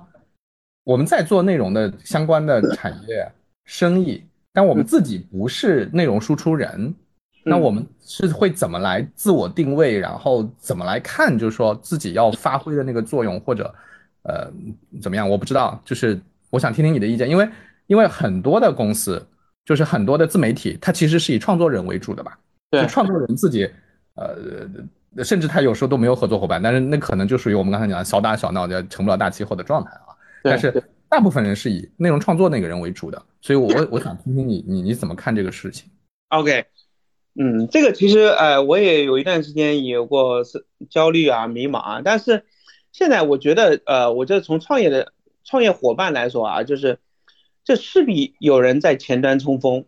[0.83, 3.31] 我们在做内容的相关的产业
[3.65, 6.93] 生意，但我们自己不是内容输出人，
[7.45, 13.73] 那我们是会怎么来自我定位，然后怎么来看，就是说自己要发挥的那个作用或者
[14.23, 14.51] 呃
[15.01, 16.19] 怎么样，我不知道，就是
[16.49, 17.47] 我想听听你的意见，因为
[17.87, 19.25] 因为很多的公司，
[19.63, 22.37] 就是很多的自媒体，它其实是以创作人为主的吧。
[22.69, 23.69] 对，创作人自己，
[24.15, 30.13] 呃，甚至他有时候都没有合作伙伴，但是那可能就属于我们刚才讲的小打小闹，就成不了大气候的状态啊。
[30.43, 35.89] 但是大部分人是以内容创作那个人为主的，所以我我想听听你你你怎么看这个事情
[36.29, 36.65] ？OK，
[37.39, 42.43] 嗯，这个其实呃我也有一段时间有过是焦虑啊迷茫啊，但是
[42.91, 46.99] 现在我觉得呃我觉得从创业的创业伙伴来说啊，就是
[47.63, 49.85] 这势必有人在前端冲锋。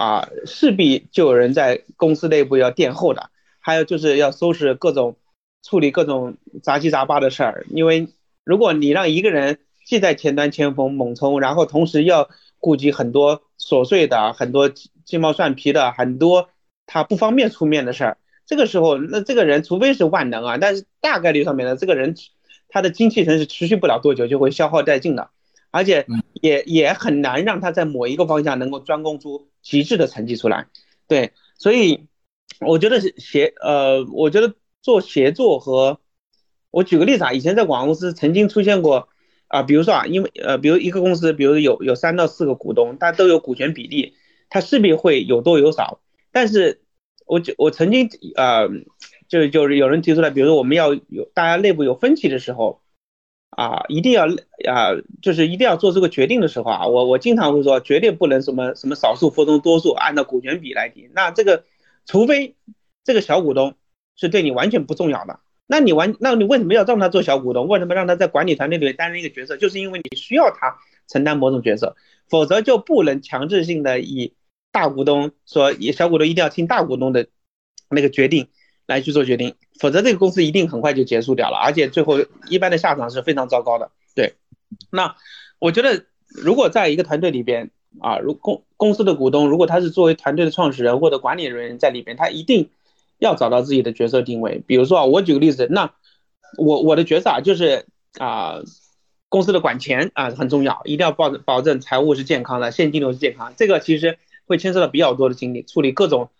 [0.00, 3.30] 啊，势必就有人在公司内部要垫后的，
[3.68, 5.16] 还有就是要收拾各种、
[5.62, 7.66] 处理各种杂七杂八的事儿。
[7.68, 8.08] 因为
[8.42, 16.48] 如果你让一个人既在前端前锋猛冲，然后同时要顾及很多琐碎的、很多鸡毛蒜皮的、很多
[16.86, 18.16] 他不方便出面的事儿，
[18.46, 22.14] 这个时候，那这个人除非是万能啊，但是大概率上面的，这个人
[22.70, 25.28] 他的精气神是持续不了多久，就会消耗殆尽的。
[25.70, 26.06] 而且
[26.40, 30.68] 也也很难让他在某一个方向能够专攻出极致的成绩出来，
[31.06, 32.06] 对，所以
[32.60, 36.00] 我觉得协呃，我觉得做协作和
[36.70, 39.08] 我举个例子啊，以前在广告公司曾经出现过
[39.46, 44.14] 啊，比如说啊，因为呃，比如一个公司，比如有有三到四个股东，他都有股权比例，
[44.50, 46.00] 他势必会有多有少，
[46.32, 46.82] 但是
[47.26, 48.68] 我就我曾经呃，
[49.28, 52.80] 就就是有人提出来，比如说我们要有大家内部有分歧的时候。
[53.50, 54.26] 啊，一定要
[54.70, 61.10] 啊，就是一定要做这个决定的时候啊，我我经常会说，绝对不能什么什么少数服从多数，按照股权比来定。
[61.12, 61.64] 那这个，
[62.08, 62.56] 除非
[63.04, 63.76] 这个小股东
[64.16, 65.38] 是对你完全不重要的，
[65.68, 67.68] 那你完，那你为什么要让他做小股东？
[67.68, 69.56] 为什么让他在管理团队里面担任一个角色？
[69.56, 71.94] 就是因为你需要他承担某种角色，
[72.28, 74.34] 否则就不能强制性的以
[74.72, 77.28] 大股东说，以小股东一定要听大股东的
[77.88, 78.48] 那个决定。
[78.88, 83.90] 来去做决定，否则这个公司一定很快就结束掉了，而且最后一般的下场是非常糟糕的。
[84.14, 84.36] 对，
[84.90, 85.14] 那
[85.58, 87.70] 我觉得如果在一个团队里边
[88.00, 92.70] 啊，如公公司的股东，如果他是作为团队的创始人或者管理人员在里边，他一定
[93.18, 94.62] 要找到自己的角色定位。
[94.66, 95.92] 比如说啊，我举个例子，那
[96.56, 97.86] 我我的角色啊就是
[98.18, 98.60] 啊，
[99.28, 103.52] 公司的管钱啊很重要，一定要保保证财务是健康的，现金流是健康。
[103.56, 106.30] 这个其实会牵涉到比较多的精力，处理各种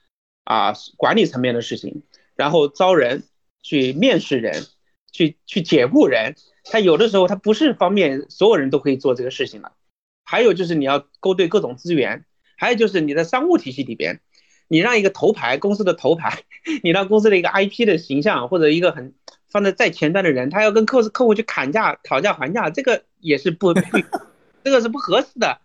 [0.45, 2.03] 啊管理层面的事情。
[2.37, 3.25] 然后招人
[3.63, 4.65] 去面试人，
[5.11, 9.73] 去去解雇人，他有的时候他不是方便所有人都可以做这个事情的。
[10.29, 12.24] 还有就是你要勾兑各种资源，
[12.57, 14.20] 还有就是你的商务体系里边，
[14.68, 16.43] 你让一个头牌公司的头牌，
[16.85, 19.14] 你让公司的一个 IP 的形象或者一个很
[19.51, 23.72] 放在在前端的人，他要跟客客户去砍价、讨价还价，这个也是不，
[24.62, 25.61] 这个是不合适的。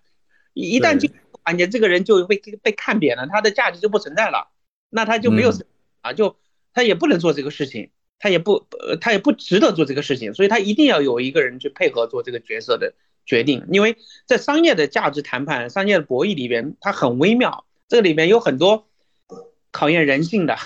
[0.53, 1.11] 一旦进
[1.43, 4.49] 环节，这个人就会被看扁了，他的价值就不存在了，
[4.89, 5.51] 那他就没有
[6.01, 6.37] 啊就。
[6.75, 12.95] 他也不能做这个事情，他也不，呃，他也不值得做这个事情，所以他一定要有一个人去配合做这个角色的
[13.25, 13.65] 决定。
[13.71, 18.87] 因为在商业的价值谈判、商业的博弈里边，它很微妙，这个里面有很多
[19.71, 20.57] 考验人性的，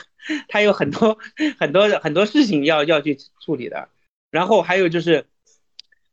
[0.47, 1.17] 它有很多
[1.59, 3.89] 很多很多事情要要去处理的。
[4.31, 5.25] 然后还有就是，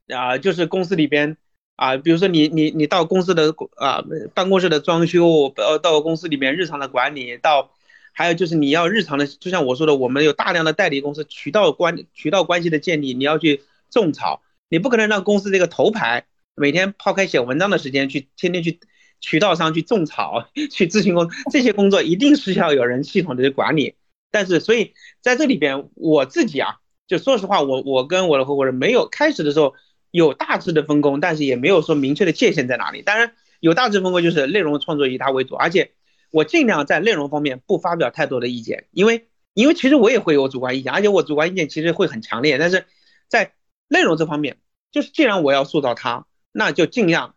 [0.08, 1.36] 啊，就是公司里边
[1.76, 7.70] 啊，比如说你你你到公司的啊办公室的装修，呃，到公司里面日常的管理，到。
[8.16, 16.24] 还有就是你要日常的，就像我说的，我们有大量的代理公司渠道关渠道关系的建立，你要去种草，你不可能让公司这个头牌
[16.56, 18.80] 每天抛开写文章的时间去天天去
[19.20, 23.94] 渠道上去种草 去咨询工这些工作一定是要有人系统的去管理，
[24.30, 26.76] 但是所以在这里边我自己啊，
[27.06, 29.74] 就说实话，我我跟我的合伙人没有开始的时候
[30.10, 33.02] 有大致的分工，但是也没有说明确的界限在哪里。
[33.02, 35.92] 当然有大致分工就是内容创作以他为主，而且
[36.30, 42.86] 我尽量在内容方面不发表太多的意见，因为因为其实我也会有主观意见，而且我主观意见其实会很强烈，但是
[43.28, 43.54] 在
[43.88, 44.58] 内容这方面，
[44.92, 47.34] 就是既然我要塑造他，那就尽量。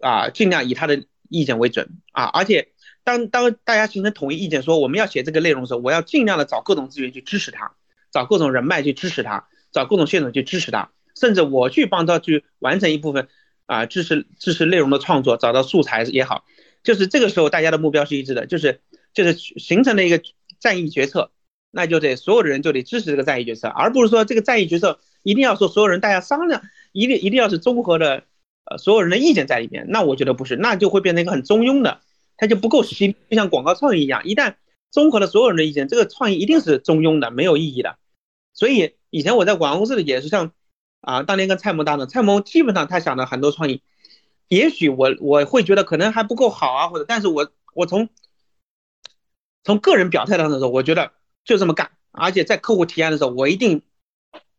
[0.00, 2.24] 啊，尽量以他的意见为准啊！
[2.24, 2.68] 而且
[3.04, 7.72] 当当大家形成统一意见，说我们要写这个内容的时候，我要尽量的找各种资源去支持他，
[8.10, 13.28] 找各种人脉去支持他，找各种线索去支持他，甚至我去帮他去完成一部分
[13.66, 16.44] 啊，支持支持内容的创作，找到素材也好，
[16.82, 18.80] 就是这个时候大家的目标是一致的，就是
[19.12, 20.22] 就是形成了一个
[20.58, 21.32] 战役决策，
[21.70, 26.62] 那就得所有的人就得支持这个战役决策，而不是说这个战役决策一定要说所有人大家商量，
[26.92, 28.24] 一定一定要是综合的。
[28.62, 32.02] 呃，所有人的意见在里面，那我觉得不是，那就会变成一个很中庸的，
[32.36, 34.54] 它就不够新，就像广告创意一样，一旦
[34.90, 37.96] 综合了所有人的意见，这个创意一定是中庸的，没有意义的。
[38.52, 40.52] 所以以前我在广告公司里也是像
[41.00, 43.82] 啊，当年跟蔡萌搭档，蔡萌基本上他想的很多创意，
[44.46, 48.08] 也许我我会觉得可能还不够好啊，或者，但是我我从
[49.64, 51.10] 从个人表态当中说，我觉得
[51.44, 53.82] 就这么干，而且在客户提案的时候，我一定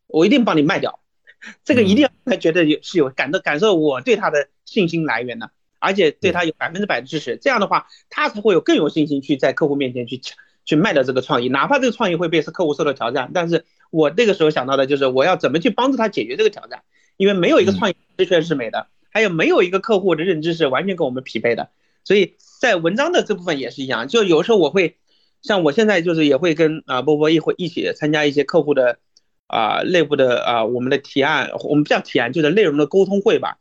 [0.06, 0.98] 我一定帮你卖掉。
[1.64, 10.20] 这个一定要他觉得有是有感到感受我对他的信心来源的，而且对他有百分之百的支持，这样的话他才会有更有信心去在客户面前去
[10.64, 16.82] 去卖掉这个创意，哪怕这个创意会被客户受到挑战，但是我那个时候想到的就是我要怎么去帮助他解决这个挑战，
[17.16, 21.70] 因为没有一个创意十全是美的，还有没有一个客户的认知是完全跟我们匹配的，
[22.04, 24.98] 所以在文章的这部分也是一样，就有时候我会
[25.42, 28.98] 像我现在就是也会跟啊波波一会一起参加一些客户的。
[29.46, 33.58] 啊，内部的啊，我们的提案，我们叫提案，就是内容的沟通会吧。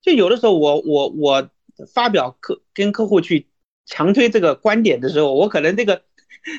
[0.00, 1.48] 就有的时候，我我我
[1.92, 3.48] 发表客跟客户去
[3.86, 6.02] 强推这个观点的时候，我可能那个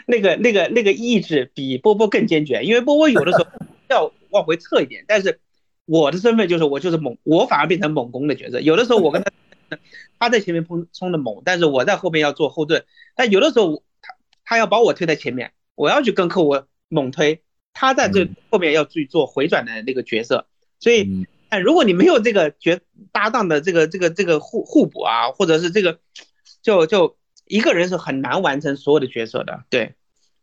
[0.06, 3.46] 那个那个那个意志比波波更坚决，因为波波有的时候
[3.90, 5.40] 要往回撤一点，但是
[5.86, 8.60] 我的身份就是我就是猛，我反而变成猛攻的角色。
[8.60, 9.32] 有的时候我跟他
[10.20, 12.84] 他在前面冲冲的猛，但是我在后面要做后盾。
[13.16, 17.43] 但有的时候他他要把我推在前面，我要去跟客户猛推。
[17.74, 20.46] 他在这后面要去做回转的那个角色，
[20.80, 22.80] 所以，哎，如果你没有这个角
[23.12, 26.00] 搭档的这个这个这个互互补啊，或者是这个，
[26.62, 27.18] 就就
[27.48, 29.96] 一个人是很难完成所有的角色的，对，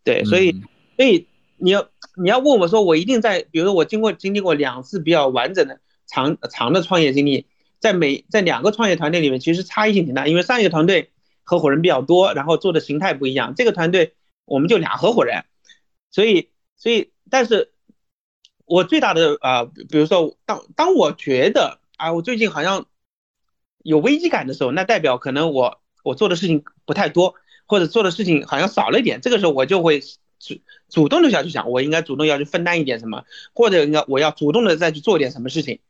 [0.02, 0.52] 对，所以，
[0.96, 1.88] 所以你要
[2.20, 7.46] 你要问我说，我一定在，比如说我经过经历过两次比较完整的长长的创业经历，
[7.78, 11.10] 在每在两个创业团队里面，其实差异性挺大，因为上一个团队
[11.44, 14.14] 合伙人比较多，然后做的形态不一样，这个团队
[14.44, 15.44] 我们就俩合伙人，
[16.10, 17.12] 所以，所以。
[17.30, 17.72] 但是，
[18.66, 22.86] 我最大的啊，比如说，当当我觉得啊，我最近好像
[23.82, 27.34] 有危机感的时候，那代表可能我我做的事情不太多，
[27.66, 29.20] 或者做的事情好像少了一点。
[29.20, 30.00] 这个时候我就会
[30.38, 30.54] 主
[30.88, 33.24] 主动的想去想，我应该主动要去分担一点什么，
[33.54, 35.80] 或者应该我要主动的再去做点什么事情，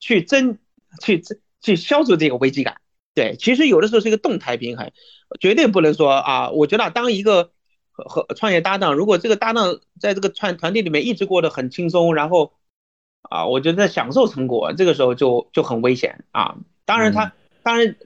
[0.00, 0.58] 去增
[1.00, 1.22] 去
[1.60, 2.80] 去消除这个危机感。
[3.14, 4.92] 对，其实有的时候是一个动态平衡，
[5.40, 7.52] 绝对不能说啊，我觉得当一个。
[8.06, 12.52] 和创业搭档，如果这个搭档在这个团团队里面一直过得很轻松，然后
[13.22, 16.56] 啊，我觉得在享受成果，这个时候就就很危险啊。
[16.84, 17.32] 当然他
[17.62, 17.96] 当然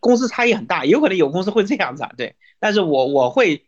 [0.00, 2.34] 公司差异很大，有可能有公司会这样子啊，对。
[2.58, 3.64] 但是我我会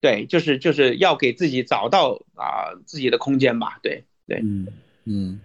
[0.00, 4.40] 对，就是就是要给自己找到啊自己的空间吧，对对。
[4.44, 4.66] 嗯
[5.04, 5.40] 嗯，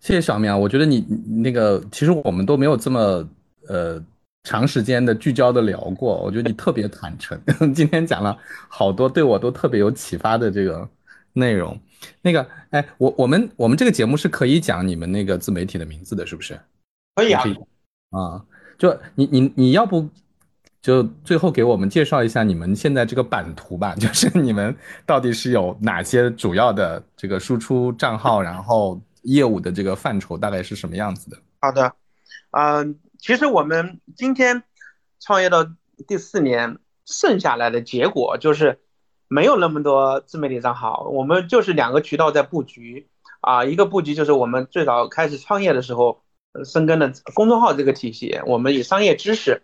[0.00, 1.00] 谢谢小明啊，我觉得你
[1.42, 3.28] 那个其实我们都没有这么
[3.68, 4.02] 呃。
[4.46, 7.36] 长时间的聚焦的聊过， 我觉得你特别坦诚。
[7.74, 8.38] 今天讲了
[8.68, 10.88] 好多对我都特别有启发的这个
[11.32, 11.76] 内容。
[12.22, 16.56] 那个，哎，我我们我们这个节目是可以讲你们那个自媒体的名字的，是不是？
[17.16, 17.42] 可以啊。
[18.10, 18.44] 啊，
[18.78, 20.08] 就你你你要不
[20.80, 24.72] 就最后给我们介绍一下你们现在这个版图吧， 就是你们
[25.04, 31.36] 到底是有哪些主要的这个输出账号，然后业务的这个范畴大概是什么样子的？
[31.58, 31.92] 好的，
[32.52, 32.96] 嗯。
[33.18, 34.62] 其实我们今天
[35.20, 35.66] 创业到
[36.06, 38.80] 第四年，剩下来的结果就是
[39.28, 43.08] 没有那么多自媒体账号，我们就是两个渠道在布局
[43.40, 43.64] 啊。
[43.64, 46.22] 一个布局就是我们最早开始创业的时候
[46.64, 49.62] 深耕的公众号这个体系，我们以商业知识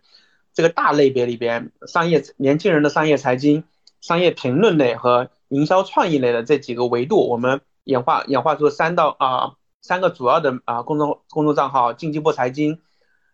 [0.55, 3.65] 这个大类别里边，商业年轻人的商业财经、
[4.01, 12.81] 商业评论类和营销创意类的这几个维度，我们演化演化出三到啊三个主要的啊公众公众账号：经济部财经。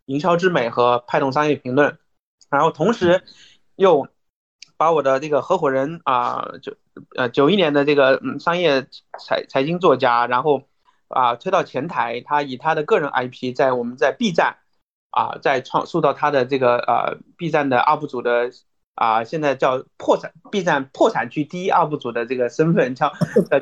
[0.08, 1.98] 营销之美和派动商业评论，
[2.50, 3.22] 然后同时
[3.76, 4.08] 又
[4.78, 6.72] 把我的这个合伙人啊，九
[7.14, 8.86] 呃九一年的这个嗯商业
[9.20, 10.62] 财财经作家，然后
[11.08, 14.56] 啊推到前台，他以他的个人 IP 在我们在 B 站
[15.10, 18.50] 啊在创塑造他的这个呃 B 站的 UP 主的
[18.94, 23.12] 啊，现在叫破产 B 站破产区第一 UP 主的这个身份， 叫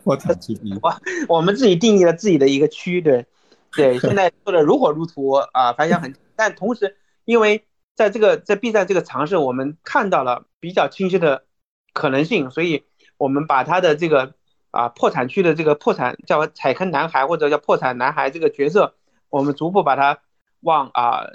[0.05, 0.79] 破产区第一。
[0.81, 0.95] 我
[1.29, 3.27] 我们自己定义了自己的一个区，对
[3.73, 6.15] 对，现在做的如火如荼啊，反响很。
[6.37, 7.65] 但同时，因为
[7.95, 11.45] 在这个在 B 站这个尝试，我们看到了比较清晰的
[11.93, 12.85] 可能性，所以
[13.17, 14.35] 我们把他的这个
[14.71, 18.95] 啊破产区的这个破产叫踩坑男孩或者叫破产男孩这个角色，
[19.31, 20.19] 我们逐步把它。
[20.63, 21.27] 往啊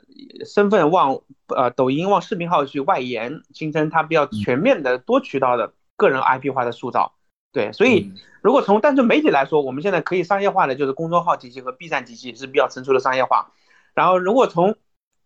[0.45, 1.21] 身份往
[1.55, 7.13] 呃抖音往视频号去外延，形成它比较全面的多渠道的个人 IP 化的塑造。
[7.53, 13.53] 对，所以如果从单纯媒体来说，我们现在可以商业化的就是公众号体系和 B 站体系是比较成熟的商业化。
[13.93, 14.75] 然后如果从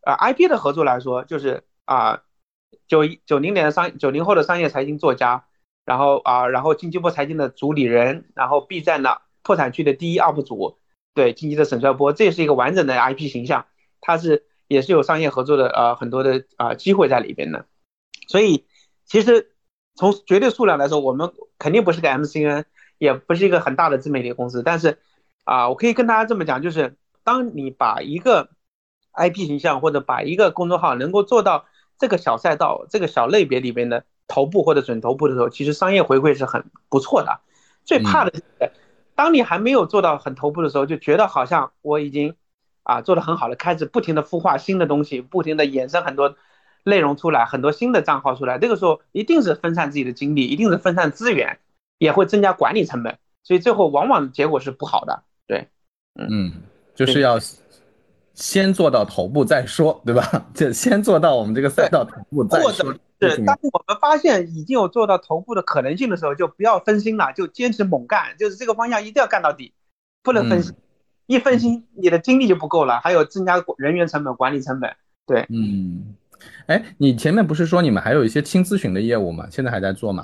[0.06, 2.22] 啊 IP 的合作来说，就是啊
[2.88, 5.46] 九九零年的商九零后的商业财经作家，
[5.84, 10.78] 然后啊然后经济波财经的主理人，然后 B 站的破产区的第一 UP 主，
[11.14, 13.66] 对经济的沈帅波，这是一个完整的 IP 形象。
[14.02, 17.66] 它是也是有商业合作的呃很多的啊机会在里边的，
[18.28, 18.66] 所以
[19.06, 19.56] 其实
[19.96, 22.66] 从绝对数量来说，我们肯定不是个 MCN，
[23.00, 24.62] 也不是一个很大的自媒体公司。
[24.62, 25.00] 但是
[25.44, 28.50] 啊，我可以跟大家这么讲，就是当你把一个
[29.16, 31.66] IP 形象或者把一个公众号能够做到
[31.98, 37.40] 这个小赛道、这个小类别里边的头部或者准头部的时候，其实商业回馈是很不错的。
[37.84, 38.44] 最怕的是，
[39.16, 42.36] 当你还没有做到很头部的时候，就觉得好像我已经。
[42.88, 46.36] 啊，做的很好了，开始不停的孵化新的东西，不停的衍生很多
[46.84, 48.60] 内容出来，很多新的账号出来。
[48.60, 51.58] 这个时候一定是分散自己的精力，一定是分散资源，
[51.98, 55.24] 也会增加管理成本，所以最后往往结果是不好的。
[55.48, 55.68] 对，
[56.14, 56.62] 嗯，
[56.94, 57.40] 就是要
[58.36, 60.46] 先做到头部再说， 对吧？
[60.54, 62.94] 就先做到我们这个赛道头部再说。
[63.22, 69.74] 是，当我们发现已经有做到头部的可能性的时候，就不要分心了，就坚持猛干，就是这个方向一定要干到底，
[70.22, 70.74] 不能分心。
[71.28, 74.96] 一分心，你的精力就不够了，还有增加人员成本、管理成本。
[75.26, 76.14] 对，嗯，
[76.68, 79.48] 哎，你前面不是说你们还有一些轻咨询的业务吗？
[79.50, 80.22] 现在还在做吗？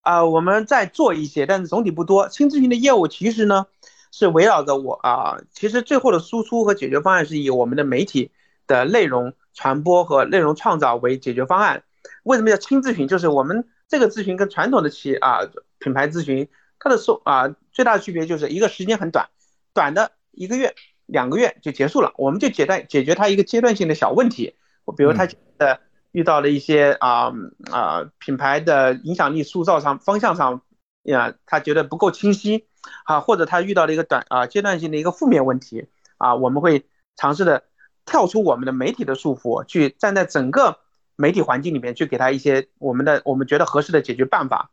[0.00, 2.28] 啊，我们在做一些，但是总体不多。
[2.28, 3.66] 轻咨询的业务其实呢，
[4.12, 8.30] 是围绕着我啊，其实最后的输出和解决方案是以我们的媒体
[8.68, 11.82] 的内容传播和内容创造为解决方案。
[12.22, 13.08] 为什么叫轻咨询？
[13.08, 15.40] 就是我们这个咨询跟传统的企业啊
[15.80, 16.48] 品牌咨询，
[16.78, 19.28] 它的收啊最大的区别就是一个时间很短，
[19.74, 20.12] 短的。
[20.34, 24.54] 一个月、两个月就结束了，我们就解断解决它一个阶段性的小问题。
[24.86, 25.78] 我比如他呃
[26.10, 27.32] 遇到了一些啊
[27.70, 30.62] 啊品牌的影响力塑造上方向上
[31.02, 32.66] 呀，他觉得不够清晰
[33.04, 35.86] 啊，或者他遇到了一个短啊阶段性的一个负面问题
[36.18, 37.64] 啊，我们会尝试的
[38.04, 40.78] 跳出我们的媒体的束缚，去站在整个
[41.16, 44.70] 媒体环境里面去给他一些我们的我们觉得合适的解决办法，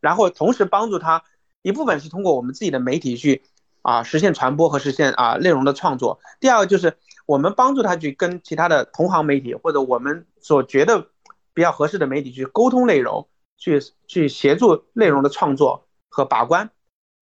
[0.00, 1.24] 然后同时帮助他
[1.62, 3.42] 一部分是通过我们自己的媒体去。
[3.84, 6.20] 啊，实现传播和实现啊内容的创作。
[6.38, 6.96] 第二个就是
[7.26, 11.08] 我们帮助他去跟其他的同行媒体或者我们所觉得
[11.52, 13.26] 比较合适的媒体去沟通内容，
[13.58, 16.70] 去去协助内容的创作和把关，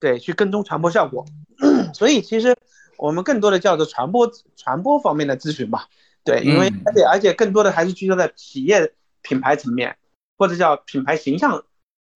[0.00, 1.24] 对，去跟踪传播效果。
[1.94, 2.56] 所以其实
[2.96, 5.86] 我们更多的叫做传播传播方面的咨询吧，
[6.24, 8.92] 对，因为而且而且更多的还是聚焦在企业
[9.22, 9.96] 品牌层面
[10.36, 11.62] 或者叫品牌形象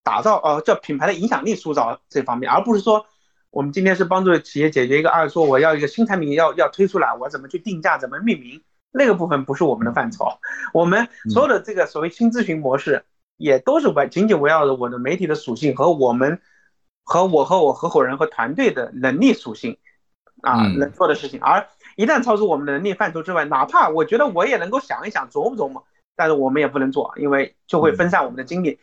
[0.03, 3.07] 打造，呃，叫品牌的影响力塑造这方面，而不是说。
[3.51, 8.61] 我们今天是帮助企业解决一个二，说我要一个新产品要要推出来，我怎么去定价，怎么命名，
[8.91, 10.27] 那个部分不是我们的范畴。
[10.73, 13.05] 我们所有的这个所谓新咨询模式，
[13.37, 16.41] 也都是围紧紧围绕着我的媒体的属性和我们
[17.05, 19.79] 和我和我合伙人和团队的能力属性
[20.43, 21.41] 啊能做的事情。
[21.41, 21.65] 而
[21.97, 25.85] 一旦超出我们的能力范畴之外，哪怕我觉得我也能够想一想琢磨琢磨，
[26.17, 28.79] 但是我们也不能做，因为就会分散我们的精力。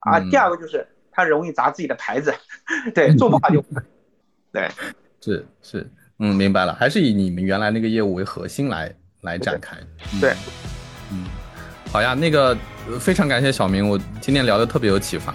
[0.00, 2.34] 啊，第二个就是它容易砸自己的牌子，
[2.94, 3.62] 对，做不好就。
[4.52, 4.70] 对，
[5.20, 9.76] 是是，嗯，明白了，还是以你们原来那个业务为核心来来展开。
[10.20, 10.34] 对，
[11.12, 11.24] 嗯，
[11.92, 12.56] 好呀，那个
[12.98, 15.34] 非常感谢小明，我今天聊的特别有启发。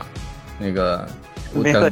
[0.60, 1.08] 那个，
[1.54, 1.91] 我等，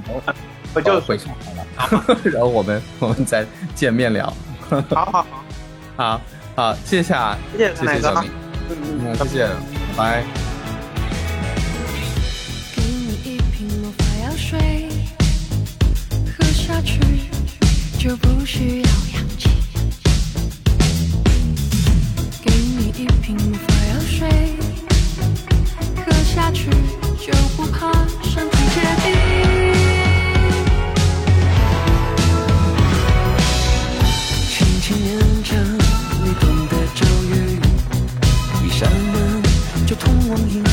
[0.73, 3.45] 我就回上海了， 然后我们我们再
[3.75, 4.33] 见面聊。
[4.69, 5.25] 好 好好，
[5.95, 6.21] 好
[6.55, 8.01] 好，谢谢啊，谢谢谢谢，
[9.17, 9.49] 谢谢，
[9.97, 10.23] 拜。
[16.69, 16.99] 下去
[17.97, 19.49] 就不需要氧气，
[22.43, 24.29] 给你一瓶药水，
[26.05, 26.69] 喝下去
[27.17, 27.91] 就不怕
[28.21, 29.48] 身体结冰。
[39.99, 40.68] 通往银